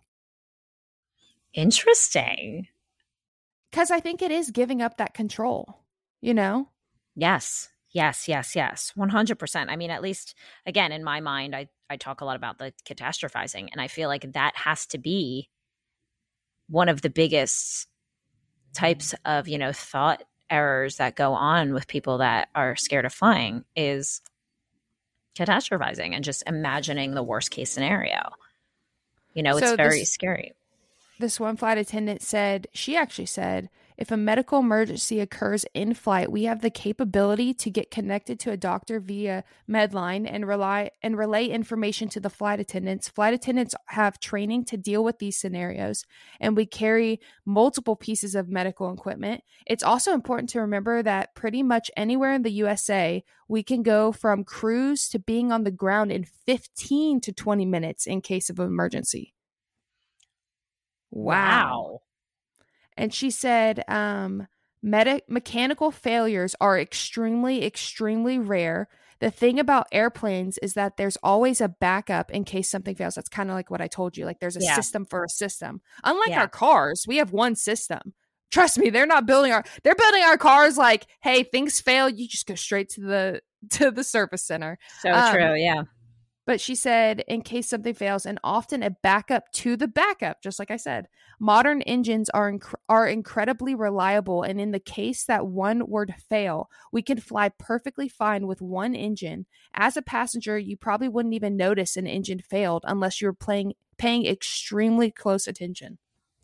[1.55, 2.67] Interesting.
[3.75, 5.81] Cuz I think it is giving up that control,
[6.21, 6.69] you know?
[7.13, 7.69] Yes.
[7.91, 8.93] Yes, yes, yes.
[8.95, 9.69] 100%.
[9.69, 10.33] I mean, at least
[10.65, 14.07] again in my mind I I talk a lot about the catastrophizing and I feel
[14.07, 15.49] like that has to be
[16.67, 17.87] one of the biggest
[18.73, 23.13] types of, you know, thought errors that go on with people that are scared of
[23.13, 24.21] flying is
[25.37, 28.31] catastrophizing and just imagining the worst case scenario.
[29.33, 30.53] You know, it's very this- scary.
[31.17, 36.29] This one flight attendant said, she actually said, if a medical emergency occurs in flight,
[36.29, 41.17] we have the capability to get connected to a doctor via MedLink and rely and
[41.17, 43.07] relay information to the flight attendants.
[43.07, 46.03] Flight attendants have training to deal with these scenarios,
[46.41, 49.41] and we carry multiple pieces of medical equipment.
[49.65, 54.11] It's also important to remember that pretty much anywhere in the USA, we can go
[54.11, 58.59] from cruise to being on the ground in 15 to 20 minutes in case of
[58.59, 59.31] emergency.
[61.15, 62.01] Wow.
[62.97, 64.47] And she said, um,
[64.83, 68.87] meta- mechanical failures are extremely, extremely rare.
[69.19, 73.15] The thing about airplanes is that there's always a backup in case something fails.
[73.15, 74.25] That's kind of like what I told you.
[74.25, 74.75] Like there's a Yeah.
[74.75, 75.81] system for a system.
[76.03, 76.41] Unlike Yeah.
[76.41, 78.13] our cars, we have one system.
[78.51, 82.27] Trust me, they're not building our they're building our cars like, hey, things fail, you
[82.27, 84.77] just go straight to the to the service center.
[85.01, 85.55] So Um, true.
[85.55, 85.83] Yeah.
[86.45, 90.59] But she said, in case something fails, and often a backup to the backup, just
[90.59, 91.07] like I said.
[91.39, 96.13] Modern engines are inc- are incredibly reliable, and in the case that one were to
[96.13, 99.47] fail, we can fly perfectly fine with one engine.
[99.73, 104.25] As a passenger, you probably wouldn't even notice an engine failed unless you're playing paying
[104.25, 105.97] extremely close attention.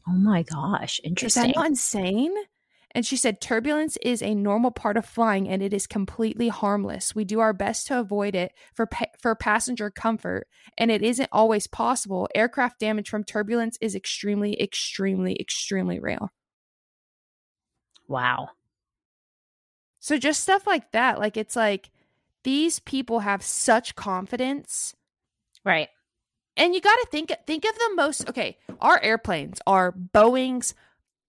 [0.07, 0.99] Oh my gosh.
[1.03, 1.43] interesting.
[1.43, 2.33] Is that not insane?
[2.93, 7.15] And she said, turbulence is a normal part of flying and it is completely harmless.
[7.15, 11.29] We do our best to avoid it for, pa- for passenger comfort, and it isn't
[11.31, 12.27] always possible.
[12.35, 16.19] Aircraft damage from turbulence is extremely, extremely, extremely rare.
[18.07, 18.49] wow.
[19.99, 21.19] So, just stuff like that.
[21.19, 21.91] Like, it's like
[22.43, 24.95] these people have such confidence.
[25.63, 25.89] Right.
[26.57, 30.73] And you got to think think of the most okay, our airplanes are Boeing's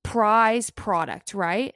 [0.02, 1.74] prize product, right?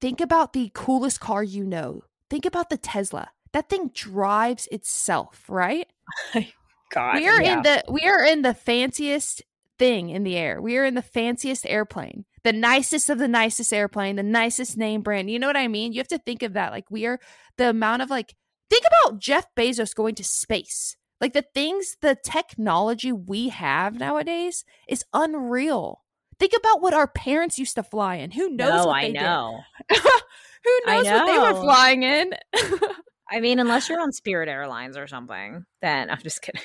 [0.00, 2.02] Think about the coolest car you know.
[2.30, 3.30] Think about the Tesla.
[3.52, 5.88] That thing drives itself, right?
[6.90, 7.16] God.
[7.16, 7.56] we are yeah.
[7.56, 9.42] in the we are in the fanciest
[9.78, 10.60] thing in the air.
[10.60, 12.24] We are in the fanciest airplane.
[12.42, 15.30] The nicest of the nicest airplane, the nicest name brand.
[15.30, 15.92] You know what I mean?
[15.92, 16.72] You have to think of that.
[16.72, 17.18] Like we are
[17.56, 18.34] the amount of like
[18.70, 20.96] think about Jeff Bezos going to space.
[21.20, 26.03] Like the things, the technology we have nowadays is unreal.
[26.38, 28.30] Think about what our parents used to fly in.
[28.30, 29.60] Who knows no, what I know.
[29.90, 32.32] Who knows what they were flying in?
[33.30, 36.62] I mean, unless you're on Spirit Airlines or something, then I'm just kidding.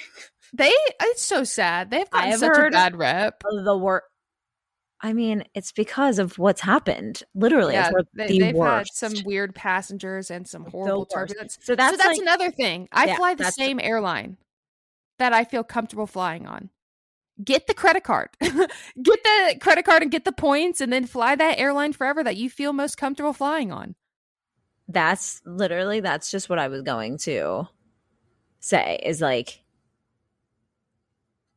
[0.53, 1.91] they it's so sad.
[1.91, 3.41] They've gotten such a bad rep.
[3.65, 4.05] The worst.
[5.01, 7.23] I mean, it's because of what's happened.
[7.34, 8.99] Literally, it's they, the they've worst.
[8.99, 11.58] had some weird passengers and some horrible turbulence.
[11.62, 12.89] so that's, so that's like, another thing.
[12.91, 14.38] I Yeah, fly the same airline
[15.17, 16.69] that I feel comfortable flying on.
[17.43, 18.30] Get the credit card.
[18.41, 18.69] get
[19.23, 22.49] the credit card and get the points and then fly that airline forever that you
[22.49, 23.95] feel most comfortable flying on.
[24.88, 27.67] that's literally that's just what I was going to
[28.60, 29.63] say is like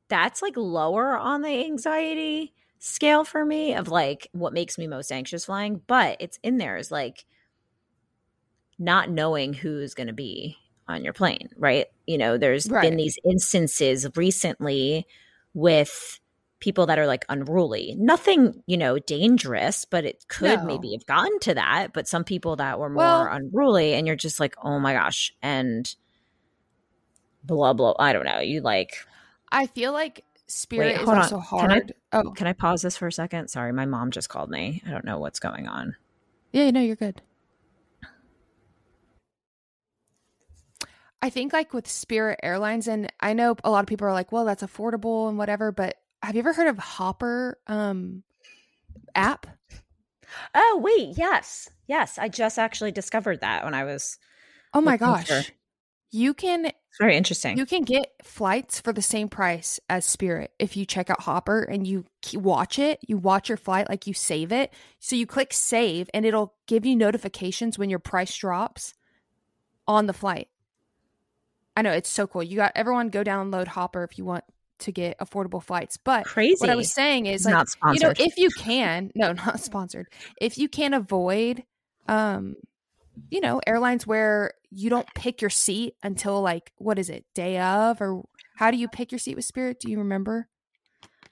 [0.08, 5.10] that's like lower on the anxiety scale for me of like what makes me most
[5.10, 7.24] anxious flying, but it's in there is like
[8.78, 10.56] not knowing who's going to be
[10.88, 11.86] on your plane, right?
[12.06, 12.82] You know, there's Right.
[12.82, 15.06] been these instances recently
[15.54, 16.18] with
[16.60, 17.96] people that are like unruly.
[17.98, 20.64] Nothing, you know, dangerous, but it could No.
[20.64, 21.88] maybe have gotten to that.
[21.92, 25.34] But some people that were more Well- unruly, and you're just like, oh my gosh,
[25.42, 25.92] and
[27.44, 27.94] blah blah.
[27.98, 28.38] I don't know.
[28.40, 28.94] You like
[29.50, 31.18] I feel like Spirit Wait, is on.
[31.18, 31.94] also Can I- hard.
[32.12, 33.48] oh, Can I pause this for a second?
[33.48, 34.82] Sorry, my mom just called me.
[34.86, 35.96] I don't know what's going on.
[36.52, 37.22] yeah, no, you're good.
[41.22, 44.32] I think like with Spirit Airlines, and I know a lot of people are like,
[44.32, 48.24] well, that's affordable and whatever, but have you ever heard of Hopper um
[49.14, 49.46] app?
[50.54, 51.68] Oh, wait, yes.
[51.86, 54.18] Yes, I just actually discovered that when I was
[54.74, 55.28] Oh my gosh.
[55.28, 55.52] for-
[56.10, 57.56] You can it's very interesting.
[57.56, 61.62] you can get flights for the same price as Spirit if you check out Hopper
[61.62, 62.98] and you watch it.
[63.06, 64.72] You watch your flight like you save it.
[64.98, 68.94] So you click save and it'll give you notifications when your price drops
[69.86, 70.48] on the flight.
[71.76, 72.42] I know it's so cool.
[72.42, 74.44] You got everyone go download Hopper if you want
[74.80, 75.96] to get affordable flights.
[75.96, 76.56] But Crazy.
[76.60, 80.08] what I was saying is like not you know, if you can, no, not sponsored.
[80.40, 81.64] If you can avoid
[82.08, 82.56] um
[83.30, 87.58] you know, airlines where you don't pick your seat until like what is it, day
[87.58, 88.22] of or
[88.56, 89.80] how do you pick your seat with Spirit?
[89.80, 90.48] Do you remember?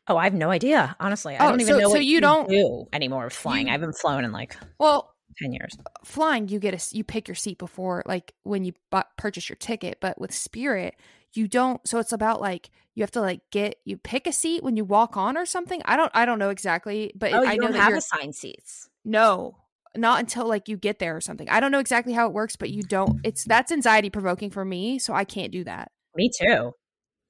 [0.08, 0.96] oh, I have no idea.
[0.98, 3.66] Honestly, I Oh, don't even so- know so what you don't- do anymore with flying.
[3.66, 5.76] you- I haven't flown in like Well, ten years.
[6.04, 9.56] flying you get a you pick your seat before like when you bu- purchase your
[9.56, 10.94] ticket but with spirit
[11.32, 14.62] you don't so it's about like you have to like get you pick a seat
[14.62, 17.56] when you walk on or something i don't i don't know exactly but Oh, i
[17.56, 18.88] know have assigned seats.
[19.04, 19.56] no
[19.96, 22.56] not until like you get there or something i don't know exactly how it works
[22.56, 26.28] but you don't it's that's anxiety provoking for me so i can't do that Me
[26.36, 26.72] too.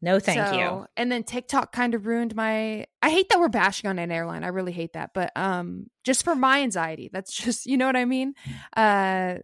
[0.02, 0.86] No, thank you.
[0.96, 4.44] And then TikTok kind of ruined my I hate that we're bashing on an airline.
[4.44, 5.10] I really hate that.
[5.12, 7.10] But um just for my anxiety.
[7.12, 8.34] That's just you know what I mean?
[8.76, 9.36] Uh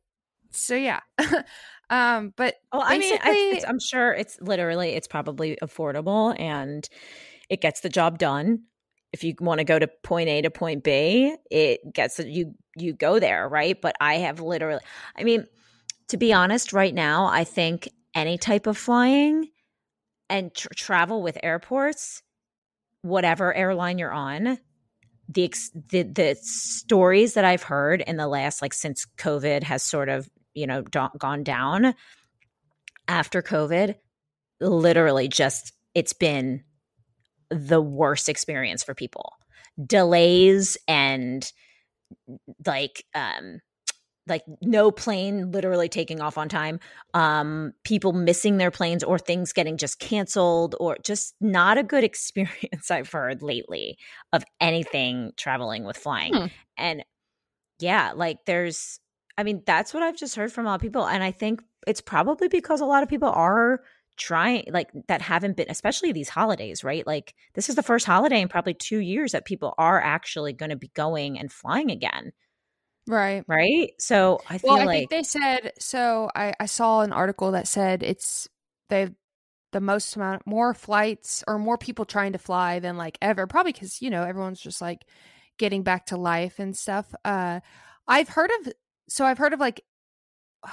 [0.50, 1.00] so yeah.
[1.90, 6.88] um but Well, I mean, I, it's, I'm sure it's literally it's probably affordable and
[7.50, 8.62] it gets the job done.
[9.12, 12.92] If you want to go to point A to point B, it gets you you
[12.92, 13.80] go there, right?
[13.80, 14.82] But I have literally,
[15.16, 15.46] I mean,
[16.09, 19.48] to be honest, right now, I think any type of flying
[20.29, 22.22] and tr- travel with airports,
[23.03, 24.59] whatever airline you're on,
[25.29, 29.83] the ex- the the stories that I've heard in the last like since COVID has
[29.83, 31.95] sort of you know gone down
[33.09, 33.97] after COVID,
[34.61, 36.64] literally just it's been
[37.51, 39.33] the worst experience for people.
[39.85, 41.51] Delays and
[42.64, 43.61] like um
[44.27, 46.81] like no plane literally taking off on time
[47.14, 52.05] um people missing their planes or things getting just canceled or just not a good
[52.11, 53.97] experience i've heard lately
[54.33, 56.35] of anything traveling with flying.
[56.35, 56.47] Hmm.
[56.77, 57.05] and
[57.79, 59.01] yeah like there's
[59.39, 61.62] i mean that's what i've just heard from a lot of people and i think
[61.87, 63.83] it's probably because a lot of people are
[64.16, 67.07] trying like that haven't been especially these holidays right?
[67.07, 70.70] Like this is the first holiday in probably two years that people are actually going
[70.70, 72.33] to be going and flying again
[73.07, 73.44] right.
[73.46, 77.12] right so i feel Well, I like think they said so I I saw an
[77.12, 78.48] article that said it's
[78.88, 79.11] they
[79.72, 83.72] the most amount more flights or more people trying to fly than like ever probably
[83.72, 85.04] cuz you know everyone's just like
[85.59, 87.14] getting back to life and stuff.
[87.24, 87.61] Uh
[88.09, 88.72] I've heard of
[89.09, 89.82] so I've heard of like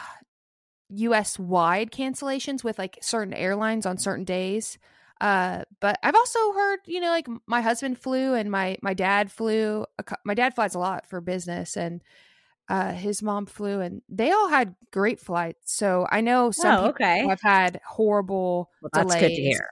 [0.90, 4.78] US wide cancellations with like certain airlines on certain days.
[5.24, 9.32] Uh, but I've also heard, you know, like my husband flew and my my dad
[9.32, 9.86] flew.
[10.26, 12.04] My dad flies a lot for business, and
[12.68, 15.74] uh, his mom flew, and they all had great flights.
[15.74, 19.22] So I know some oh people have had horrible well, that's delays.
[19.22, 19.70] good to hear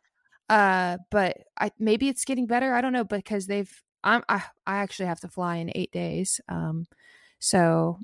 [0.49, 2.74] Uh, but I maybe it's getting better.
[2.74, 3.72] I don't know because they've.
[4.06, 6.39] I'm I I actually have to fly in eight days.
[6.47, 6.88] Um,
[7.39, 7.99] so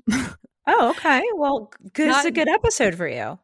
[0.66, 3.38] oh okay well good it's a good episode for you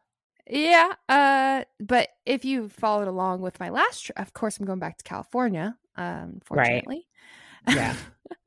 [0.48, 0.92] Yeah.
[1.08, 4.98] Uh, but if you followed along with my last trip, of course, I'm going back
[4.98, 5.76] to California.
[5.96, 7.06] Um, fortunately.
[7.68, 7.96] Yeah.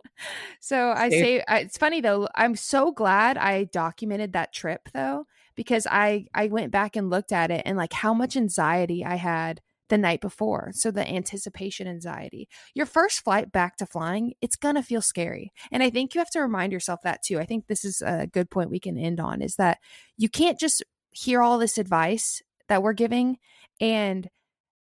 [0.59, 1.19] so I See?
[1.19, 2.27] say I, it's funny though.
[2.35, 5.25] I'm so glad I documented that trip though,
[5.55, 9.15] because I I went back and looked at it and like how much anxiety I
[9.15, 10.71] had the night before.
[10.73, 12.49] So the anticipation anxiety.
[12.73, 16.31] Your first flight back to flying, it's gonna feel scary, and I think you have
[16.31, 17.39] to remind yourself that too.
[17.39, 19.79] I think this is a good point we can end on is that
[20.17, 20.83] you can't just
[21.17, 23.37] hear all this advice that we're giving
[23.81, 24.29] and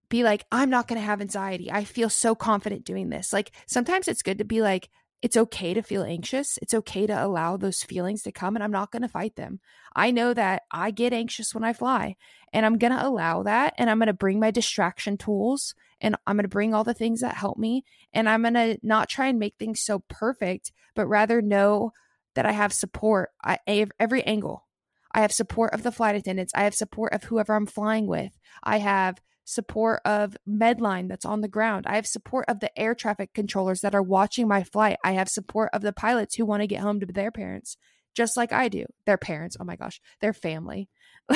[0.09, 1.71] be like, I'm not going to have anxiety.
[1.71, 3.31] I feel so confident doing this.
[3.33, 4.89] Like sometimes it's good to be like,
[5.21, 6.59] it's okay to feel anxious.
[6.61, 9.61] It's okay to allow those feelings to come, and I'm not going to fight them.
[9.95, 12.17] I know that I get anxious when I fly,
[12.51, 13.73] and I'm going to allow that.
[13.77, 16.93] And I'm going to bring my distraction tools, and I'm going to bring all the
[16.93, 17.85] things that help me.
[18.11, 21.93] And I'm going to not try and make things so perfect, but rather know
[22.35, 24.67] that I have support at every angle.
[25.13, 26.53] I have support of the flight attendants.
[26.55, 28.31] I have support of whoever I'm flying with.
[28.63, 31.85] I have support of MedLink that's on the ground.
[31.87, 34.97] I have support of the air traffic controllers that are watching my flight.
[35.03, 37.77] I have support of the pilots who want to get home to their parents,
[38.15, 38.85] just like I do.
[39.05, 40.89] Their parents, oh my gosh, their family,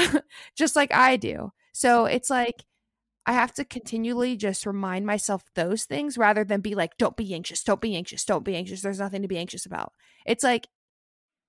[0.55, 1.51] just like I do.
[1.73, 2.63] So it's like,
[3.25, 7.33] I have to continually just remind myself those things rather than be like, don't be
[7.33, 8.81] anxious, don't be anxious, don't be anxious.
[8.81, 9.91] There's nothing to be anxious about.
[10.25, 10.67] It's like,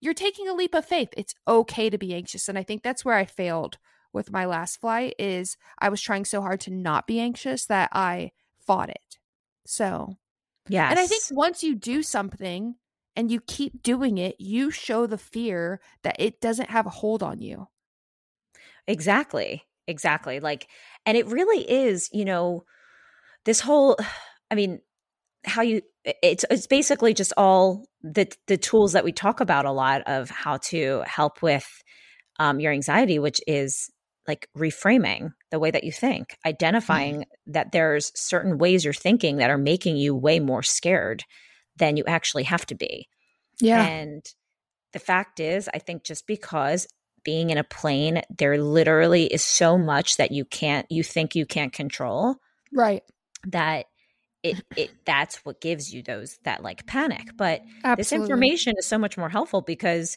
[0.01, 1.09] you're taking a leap of faith.
[1.16, 2.49] It's okay to be anxious.
[2.49, 3.78] And I think that's where I failed
[4.12, 7.90] with my last flight is I was trying so hard to not be anxious that
[7.92, 8.32] I
[8.66, 9.18] fought it.
[9.66, 10.16] So,
[10.68, 10.90] yeah.
[10.90, 12.76] and I think once you do something
[13.16, 17.22] and you keep doing it, you show the fear that it doesn't have a hold
[17.22, 17.68] on you.
[18.86, 19.64] Exactly.
[19.86, 20.40] Exactly.
[20.40, 20.68] Like,
[21.05, 22.64] and it really is, you know,
[23.44, 23.96] this whole,
[24.51, 24.80] I mean,
[25.44, 25.82] how you,
[26.22, 30.30] it's, it's basically just all the, the tools that we talk about a lot of
[30.30, 31.66] how to help with
[32.38, 33.90] um, your anxiety, which is
[34.26, 37.52] like reframing the way that you think, identifying mm-hmm.
[37.52, 41.24] that there's certain ways you're thinking that are making you way more scared
[41.76, 43.09] than you actually have to be.
[43.61, 43.84] Yeah.
[43.84, 44.24] And
[44.92, 46.86] the fact is, I think just because
[47.24, 51.46] being in a plane, there literally is so much that you can't, you think you
[51.46, 52.36] can't control.
[52.72, 53.02] Right.
[53.46, 53.86] That
[54.51, 57.28] it, it that's what gives you those that like panic.
[57.36, 57.96] But Absolutely.
[57.96, 60.16] this information is so much more helpful because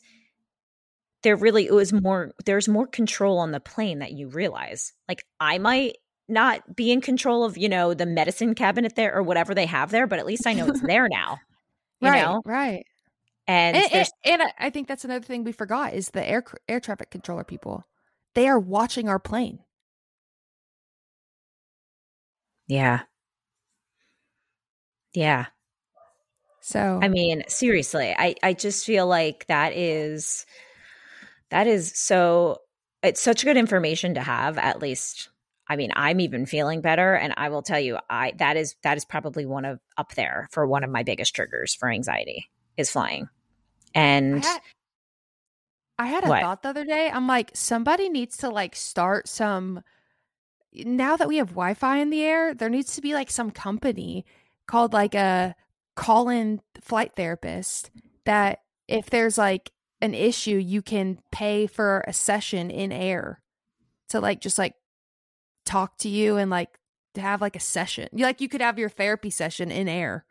[1.24, 4.94] there really it was more there's more control on the plane that you realize.
[5.08, 9.22] Like i might not be in control of you know the medicine cabinet there or
[9.22, 11.38] whatever they have there but at least i know it's there now
[12.00, 12.42] you right know?
[12.46, 12.86] right.
[13.48, 14.08] And and, and,
[14.42, 17.84] and i think that's another thing we forgot is the air air traffic controller people.
[18.34, 19.60] They are watching our plane.
[22.68, 23.02] Yeah
[25.14, 25.46] yeah
[26.62, 30.46] so i mean seriously i i just feel like that is
[31.50, 32.58] that is so
[33.04, 35.30] it's such good information to have at least
[35.68, 38.98] i mean i'm even feeling better and i will tell you i that is that
[38.98, 42.92] is probably one of up there for one of my biggest triggers for anxiety is
[42.92, 43.28] flying
[43.94, 44.62] and I had,
[46.00, 46.42] I had a what?
[46.42, 49.84] thought the other day i'm like somebody needs to like start some
[50.74, 54.26] now that we have wi-fi in the air there needs to be like some company
[54.72, 55.54] called like a
[55.98, 57.92] call in flight therapist
[58.24, 63.42] that if there's like an issue, you can pay for a session in air
[64.10, 64.76] to like just like
[65.66, 66.80] talk to you and like
[67.16, 68.08] to have like a session.
[68.14, 70.26] You like you could have your therapy session in air.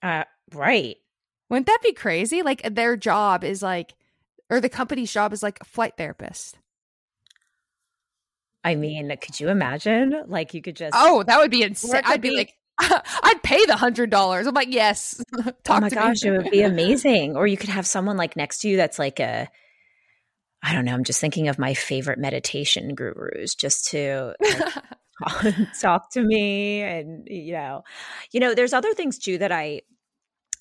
[0.00, 0.22] Uh
[0.54, 0.96] right.
[1.50, 2.42] Wouldn't that be crazy?
[2.42, 3.94] Like their job is like
[4.48, 6.56] or the company's job is like a flight therapist.
[8.62, 10.22] I mean, could you imagine?
[10.28, 12.02] Like you could just Oh, that would be insane.
[12.04, 12.54] I'd be, be like
[13.22, 14.46] I'd pay the hundred dollars.
[14.46, 15.22] I'm like, yes.
[15.68, 17.36] oh my gosh, it would be amazing.
[17.36, 19.48] Or you could have someone like next to you that's like a
[20.62, 26.10] I don't know, I'm just thinking of my favorite meditation gurus just to like, talk
[26.12, 27.82] to me and you know.
[28.32, 29.82] You know, there's other things too that I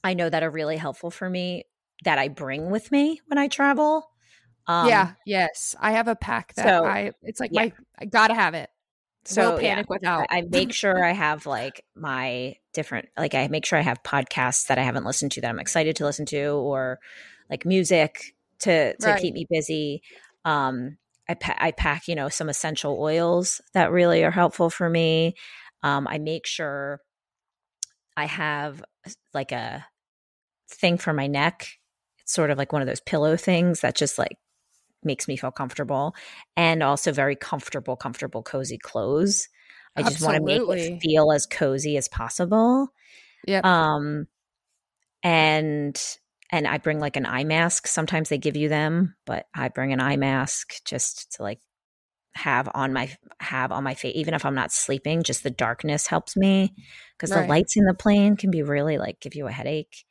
[0.03, 1.65] I know that are really helpful for me
[2.03, 4.07] that I bring with me when I travel.
[4.67, 5.75] Um, yeah, yes.
[5.79, 7.61] I have a pack that so, I it's like yeah.
[7.61, 8.69] my I gotta have it.
[9.27, 10.27] So no panic yeah, without.
[10.29, 14.67] I make sure I have like my different like I make sure I have podcasts
[14.67, 16.99] that I haven't listened to that I'm excited to listen to or
[17.49, 19.21] like music to to right.
[19.21, 20.01] keep me busy.
[20.45, 20.97] Um
[21.27, 25.35] I pa- I pack, you know, some essential oils that really are helpful for me.
[25.83, 27.01] Um I make sure
[28.15, 28.81] I have
[29.33, 29.85] like a
[30.69, 31.67] thing for my neck.
[32.19, 34.37] It's sort of like one of those pillow things that just like
[35.07, 36.15] makes me feel comfortable
[36.55, 39.49] and also very comfortable, comfortable, cozy clothes.
[39.95, 42.89] I just want to make it feel as cozy as possible.
[43.47, 43.61] Yeah.
[43.63, 44.27] Um,
[45.23, 45.99] and
[46.51, 47.87] and I bring like an eye mask.
[47.87, 51.59] Sometimes they give you them, but I bring an eye mask just to like
[52.37, 56.07] have on my have on my face even if i'm not sleeping just the darkness
[56.07, 56.73] helps me
[57.17, 57.41] because right.
[57.41, 60.05] the lights in the plane can be really like give you a headache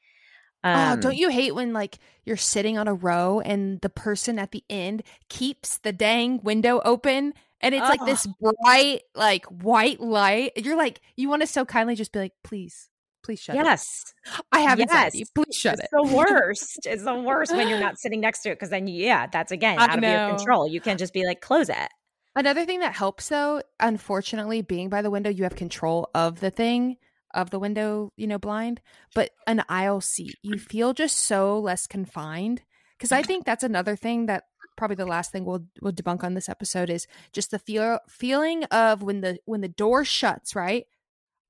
[0.66, 4.38] um, oh, don't you hate when like you're sitting on a row and the person
[4.38, 7.88] at the end keeps the dang window open and it's oh.
[7.88, 10.52] like this bright like white light.
[10.56, 12.88] You're like you want to so kindly just be like, please,
[13.22, 13.64] please shut it.
[13.64, 14.12] yes.
[14.26, 14.40] it.
[14.50, 14.90] I have yes.
[14.90, 15.24] anxiety.
[15.34, 15.84] Please shut it.
[15.84, 16.10] it's it.
[16.10, 16.86] the worst.
[16.86, 19.78] it's the worst when you're not sitting next to it because then yeah, that's again
[19.78, 20.68] out of your control.
[20.68, 21.88] You can't just be like, close it.
[22.34, 26.50] Another thing that helps though, unfortunately, being by the window, you have control of the
[26.50, 26.96] thing
[27.36, 28.80] of the window, you know, blind,
[29.14, 32.62] but an aisle seat, you feel just so less confined.
[32.98, 34.44] Because I think that's another thing that
[34.76, 38.64] probably the last thing we'll we'll debunk on this episode is just the feel feeling
[38.64, 40.86] of when the when the door shuts, right?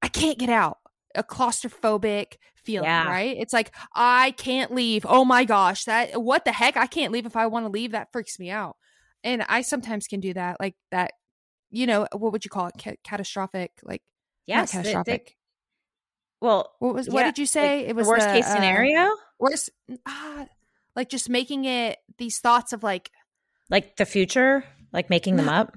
[0.02, 0.78] I can't get out.
[1.14, 3.08] A claustrophobic feeling, yeah.
[3.08, 3.36] right?
[3.38, 5.06] It's like I can't leave.
[5.08, 6.76] Oh my gosh, that what the heck?
[6.76, 7.92] I can't leave if I want to leave.
[7.92, 8.76] That freaks me out.
[9.24, 11.12] And I sometimes can do that, like that.
[11.70, 12.98] You know, what would you call it?
[13.02, 14.02] catastrophic, like
[14.46, 15.35] yes, catastrophic.
[16.40, 17.78] Well, what was what did you say?
[17.78, 19.00] Like it was worst the, case scenario.
[19.00, 19.70] Uh, worst,
[20.06, 20.46] ah,
[20.94, 23.10] like just making it these thoughts of like,
[23.70, 25.76] like the future, like making them up.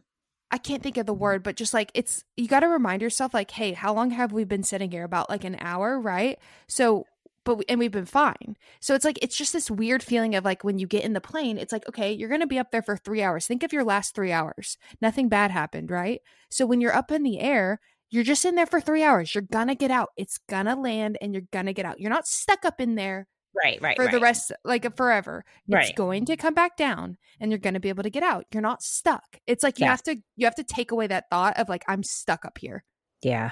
[0.52, 3.34] I can't think of the word, but just like it's you got to remind yourself,
[3.34, 5.04] like, hey, how long have we been sitting here?
[5.04, 6.40] About like an hour, right?
[6.68, 7.06] So,
[7.46, 8.58] but and we've been fine.
[8.80, 11.22] So it's like it's just this weird feeling of like when you get in the
[11.22, 13.46] plane, it's like okay, you're gonna be up there for three hours.
[13.46, 14.78] Think of your last three hours.
[15.02, 16.22] Nothing bad happened, right?
[16.50, 17.80] So when you're up in the air,
[18.10, 19.34] you're just in there for three hours.
[19.34, 20.10] You're gonna get out.
[20.18, 22.00] It's gonna land and you're gonna get out.
[22.00, 24.12] You're not stuck up in there right right for right.
[24.12, 25.86] the rest like uh, forever right.
[25.86, 28.46] it's going to come back down and you're going to be able to get out
[28.52, 29.92] you're not stuck it's like you yeah.
[29.92, 32.84] have to you have to take away that thought of like i'm stuck up here
[33.22, 33.52] yeah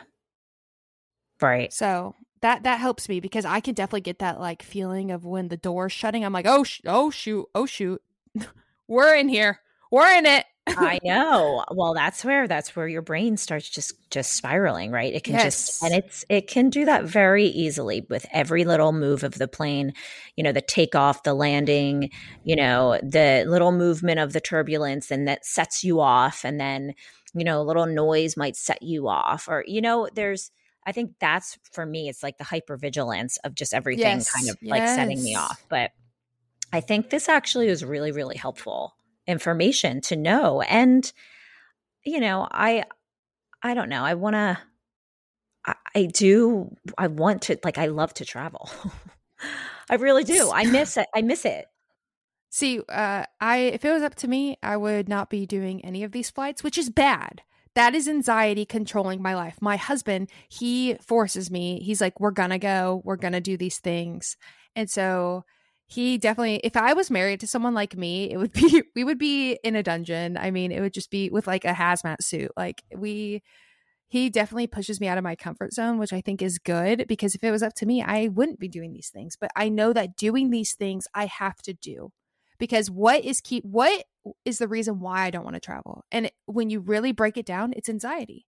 [1.42, 5.26] right so that that helps me because i can definitely get that like feeling of
[5.26, 8.02] when the door's shutting i'm like oh sh- oh shoot oh shoot
[8.88, 9.60] we're in here
[9.92, 11.64] we're in it I know.
[11.72, 15.14] Well, that's where that's where your brain starts just just spiraling, right?
[15.14, 15.44] It can yes.
[15.44, 19.48] just and it's it can do that very easily with every little move of the
[19.48, 19.94] plane,
[20.36, 22.10] you know, the takeoff, the landing,
[22.44, 26.94] you know, the little movement of the turbulence and that sets you off and then,
[27.34, 30.52] you know, a little noise might set you off or you know, there's
[30.86, 34.32] I think that's for me it's like the hypervigilance of just everything yes.
[34.32, 35.64] kind of like setting me off.
[35.70, 35.92] But
[36.74, 38.98] I think this actually was really really helpful
[39.28, 41.12] information to know and
[42.04, 42.84] you know i
[43.62, 44.58] i don't know i want to
[45.66, 48.70] I, I do i want to like i love to travel
[49.90, 51.66] i really do i miss it i miss it
[52.50, 56.04] see uh i if it was up to me i would not be doing any
[56.04, 57.42] of these flights which is bad
[57.78, 59.58] that is anxiety controlling my life.
[59.62, 61.80] My husband, he forces me.
[61.80, 64.36] He's like, we're going to go, we're going to do these things.
[64.76, 65.46] And so
[65.88, 69.18] he definitely if i was married to someone like me it would be we would
[69.18, 70.38] be in a dungeon.
[70.38, 72.52] I mean it would just be with like a hazmat suit.
[72.56, 73.42] Like we
[74.10, 77.36] he definitely pushes me out of my comfort zone which i think is good because
[77.36, 79.38] if it was up to me i wouldn't be doing these things.
[79.40, 82.12] But i know that doing these things i have to do
[82.60, 84.04] because what is keep what
[84.44, 86.04] is the reason why i don't want to travel?
[86.12, 88.46] And when you really break it down it's anxiety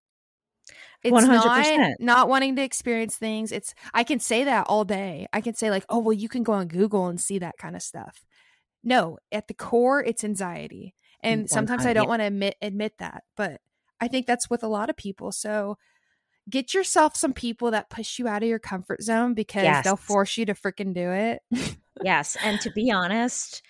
[1.03, 1.27] it's 100%.
[1.27, 3.51] not not wanting to experience things.
[3.51, 5.27] It's I can say that all day.
[5.31, 7.75] I can say like, "Oh, well, you can go on Google and see that kind
[7.75, 8.25] of stuff."
[8.83, 10.95] No, at the core it's anxiety.
[11.21, 13.59] And sometimes I don't want to admit admit that, but
[13.99, 15.31] I think that's with a lot of people.
[15.31, 15.77] So
[16.49, 19.83] get yourself some people that push you out of your comfort zone because yes.
[19.83, 21.41] they'll force you to freaking do it.
[22.03, 23.61] yes, and to be honest,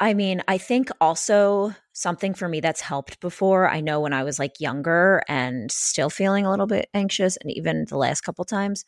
[0.00, 3.68] I mean, I think also something for me that's helped before.
[3.68, 7.50] I know when I was like younger and still feeling a little bit anxious and
[7.50, 8.84] even the last couple times,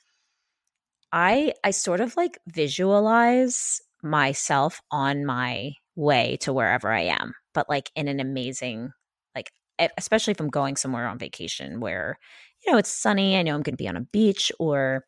[1.13, 7.69] I I sort of like visualize myself on my way to wherever I am, but
[7.69, 8.91] like in an amazing
[9.35, 9.51] like
[9.99, 12.19] especially if I'm going somewhere on vacation where
[12.65, 15.05] you know it's sunny, I know I'm going to be on a beach or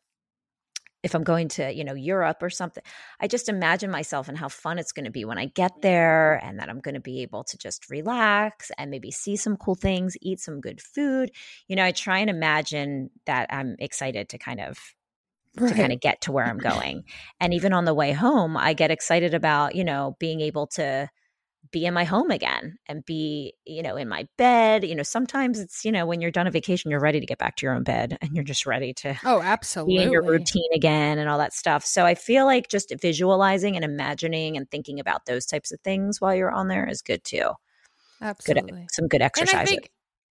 [1.03, 2.81] if I'm going to, you know, Europe or something,
[3.19, 6.35] I just imagine myself and how fun it's going to be when I get there
[6.43, 9.75] and that I'm going to be able to just relax and maybe see some cool
[9.75, 11.31] things, eat some good food.
[11.67, 14.79] You know, I try and imagine that I'm excited to kind of
[15.59, 15.69] right.
[15.69, 17.03] to kind of get to where I'm going.
[17.39, 21.09] and even on the way home, I get excited about, you know, being able to
[21.71, 24.83] be in my home again and be, you know, in my bed.
[24.83, 27.37] You know, sometimes it's, you know, when you're done a vacation, you're ready to get
[27.37, 29.97] back to your own bed and you're just ready to Oh, absolutely.
[29.97, 31.85] be in your routine again and all that stuff.
[31.85, 36.19] So I feel like just visualizing and imagining and thinking about those types of things
[36.21, 37.51] while you're on there is good too.
[38.21, 38.81] Absolutely.
[38.81, 39.53] Good, some good exercises.
[39.53, 39.89] And I think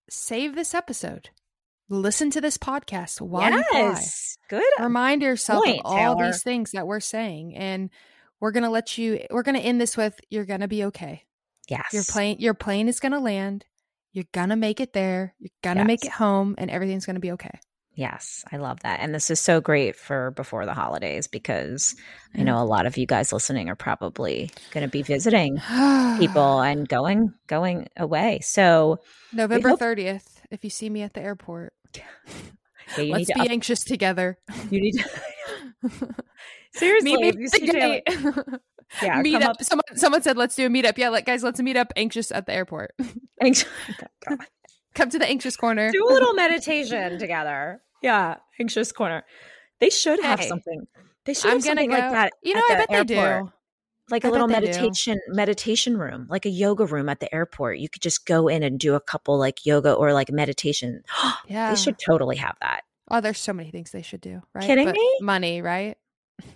[0.10, 1.30] save this episode.
[1.90, 4.60] Listen to this podcast while yes, you fly.
[4.62, 4.84] Good.
[4.84, 6.28] Remind yourself point, of all Taylor.
[6.28, 7.90] these things that we're saying and
[8.42, 10.84] we're going to let you we're going to end this with you're going to be
[10.86, 11.24] okay.
[11.70, 11.94] Yes.
[11.94, 13.66] Your plane your plane is going to land.
[14.12, 15.36] You're going to make it there.
[15.40, 15.88] You're going to yes.
[15.88, 17.60] make it home and everything's going to be okay.
[17.94, 19.02] Yes, I love that.
[19.02, 21.94] And this is so great for before the holidays because
[22.34, 25.58] I know a lot of you guys listening are probably going to be visiting
[26.18, 28.40] people and going going away.
[28.44, 29.00] So
[29.34, 31.74] November hope- 30th if you see me at the airport.
[31.96, 32.04] Yeah,
[32.98, 34.38] Let's be up- anxious together.
[34.70, 35.10] You need to
[36.74, 37.12] Seriously,
[39.02, 39.52] yeah, meet up.
[39.52, 39.64] up.
[39.64, 40.98] Someone someone said let's do a meetup.
[40.98, 42.94] Yeah, like guys, let's meet up anxious at the airport.
[43.42, 43.68] Anxious.
[44.30, 44.38] Oh,
[44.94, 45.90] Come to the anxious corner.
[45.92, 47.82] Do a little meditation together.
[48.02, 49.24] Yeah, anxious corner.
[49.80, 50.86] They should have hey, something.
[51.26, 51.96] They should I'm have something go.
[51.96, 52.34] like that.
[52.44, 53.08] You know, I bet airport.
[53.08, 53.52] they do.
[54.10, 55.34] Like a little meditation do.
[55.34, 57.80] meditation room, like a yoga room at the airport.
[57.80, 61.04] You could just go in and do a couple like yoga or like meditation.
[61.48, 62.82] yeah, they should totally have that.
[63.10, 64.42] Oh, there's so many things they should do.
[64.54, 64.66] Right?
[64.66, 65.18] Kidding but me?
[65.22, 65.98] Money, right?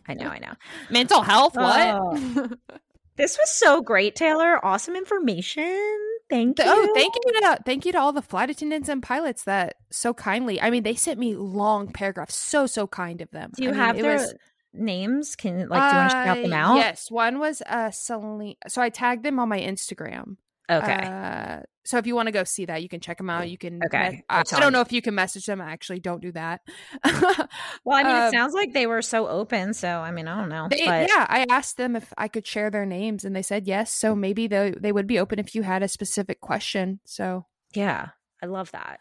[0.07, 0.53] I know, I know.
[0.89, 1.95] Mental health, what?
[1.95, 2.49] Oh.
[3.15, 4.63] this was so great, Taylor.
[4.65, 5.99] Awesome information.
[6.29, 6.65] Thank you.
[6.67, 10.13] Oh, thank you to thank you to all the flight attendants and pilots that so
[10.13, 10.59] kindly.
[10.59, 12.35] I mean, they sent me long paragraphs.
[12.35, 13.51] So so kind of them.
[13.55, 14.33] Do you I have mean, their was,
[14.73, 15.35] names?
[15.35, 16.77] Can like do you want to shout them out?
[16.77, 18.55] Yes, one was uh Celine.
[18.67, 20.37] So I tagged them on my Instagram.
[20.69, 20.93] Okay.
[20.93, 23.49] Uh, so if you want to go see that, you can check them out.
[23.49, 23.79] You can.
[23.85, 24.23] Okay.
[24.27, 25.61] I, I, don't know if you can message them.
[25.61, 26.61] I actually don't do that.
[27.03, 29.73] well, I mean, it um, sounds like they were so open.
[29.73, 30.67] So I mean, I don't know.
[30.69, 31.07] They, but...
[31.07, 33.93] Yeah, I asked them if I could share their names, and they said yes.
[33.93, 36.99] So maybe they they would be open if you had a specific question.
[37.05, 38.09] So yeah,
[38.41, 38.99] I love that.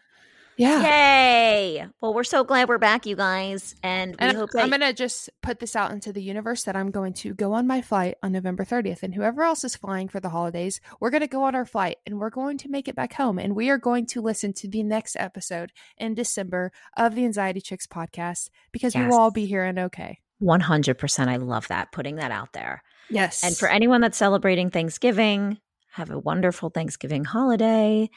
[0.57, 0.81] Yeah.
[0.83, 1.85] Yay.
[1.99, 3.75] Well, we're so glad we're back, you guys.
[3.83, 6.91] And, and hope I'm going to just put this out into the universe that I'm
[6.91, 9.03] going to go on my flight on November 30th.
[9.03, 11.97] And whoever else is flying for the holidays, we're going to go on our flight
[12.05, 13.37] and we're going to make it back home.
[13.37, 17.59] And we are going to listen to the next episode in December of the Anxiety
[17.59, 19.01] Chicks podcast because yes.
[19.01, 20.19] we will all be here and okay.
[20.41, 21.27] 100%.
[21.27, 21.91] I love that.
[21.91, 22.81] Putting that out there.
[23.09, 23.43] Yes.
[23.43, 25.59] And for anyone that's celebrating Thanksgiving,
[25.91, 28.09] Have a wonderful Thanksgiving holiday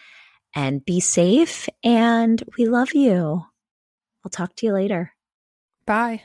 [0.54, 1.68] and be safe.
[1.82, 3.44] And we love you.
[4.24, 5.12] I'll talk to you later.
[5.86, 6.22] Bye.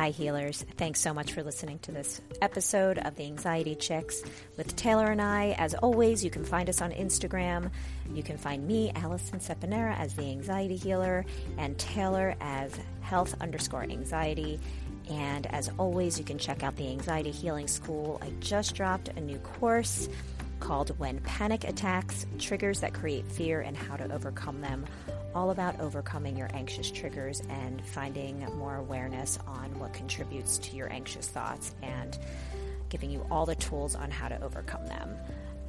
[0.00, 0.64] Hi, healers.
[0.78, 4.22] Thanks so much for listening to this episode of The Anxiety Chicks
[4.56, 5.54] with Taylor and I.
[5.58, 7.70] As always, you can find us on Instagram.
[8.14, 11.26] You can find me, Alison Seponara, as The Anxiety Healer,
[11.58, 12.72] and Taylor as
[13.02, 14.58] Health underscore Anxiety.
[15.10, 18.20] And as always, you can check out the Anxiety Healing School.
[18.22, 20.08] I just dropped a new course
[20.60, 24.86] called When Panic Attacks Triggers That Create Fear and How to Overcome Them.
[25.34, 30.92] All about overcoming your anxious triggers and finding more awareness on what contributes to your
[30.92, 32.18] anxious thoughts and
[32.88, 35.16] giving you all the tools on how to overcome them.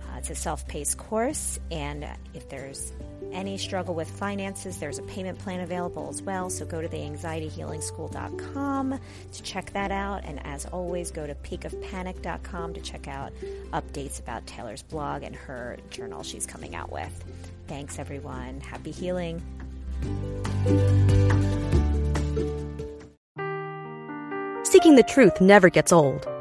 [0.02, 2.92] Uh, it's a self paced course, and if there's
[3.34, 6.50] any struggle with finances, there's a payment plan available as well.
[6.50, 9.00] So go to the anxietyhealingschool.com
[9.34, 10.24] to check that out.
[10.26, 13.32] And as always, go to peakofpanic.com to check out
[13.72, 17.24] updates about Taylor's blog and her journal she's coming out with.
[17.68, 18.62] Thanks, everyone.
[18.62, 19.42] Happy healing.
[24.64, 26.31] Seeking the truth never gets old.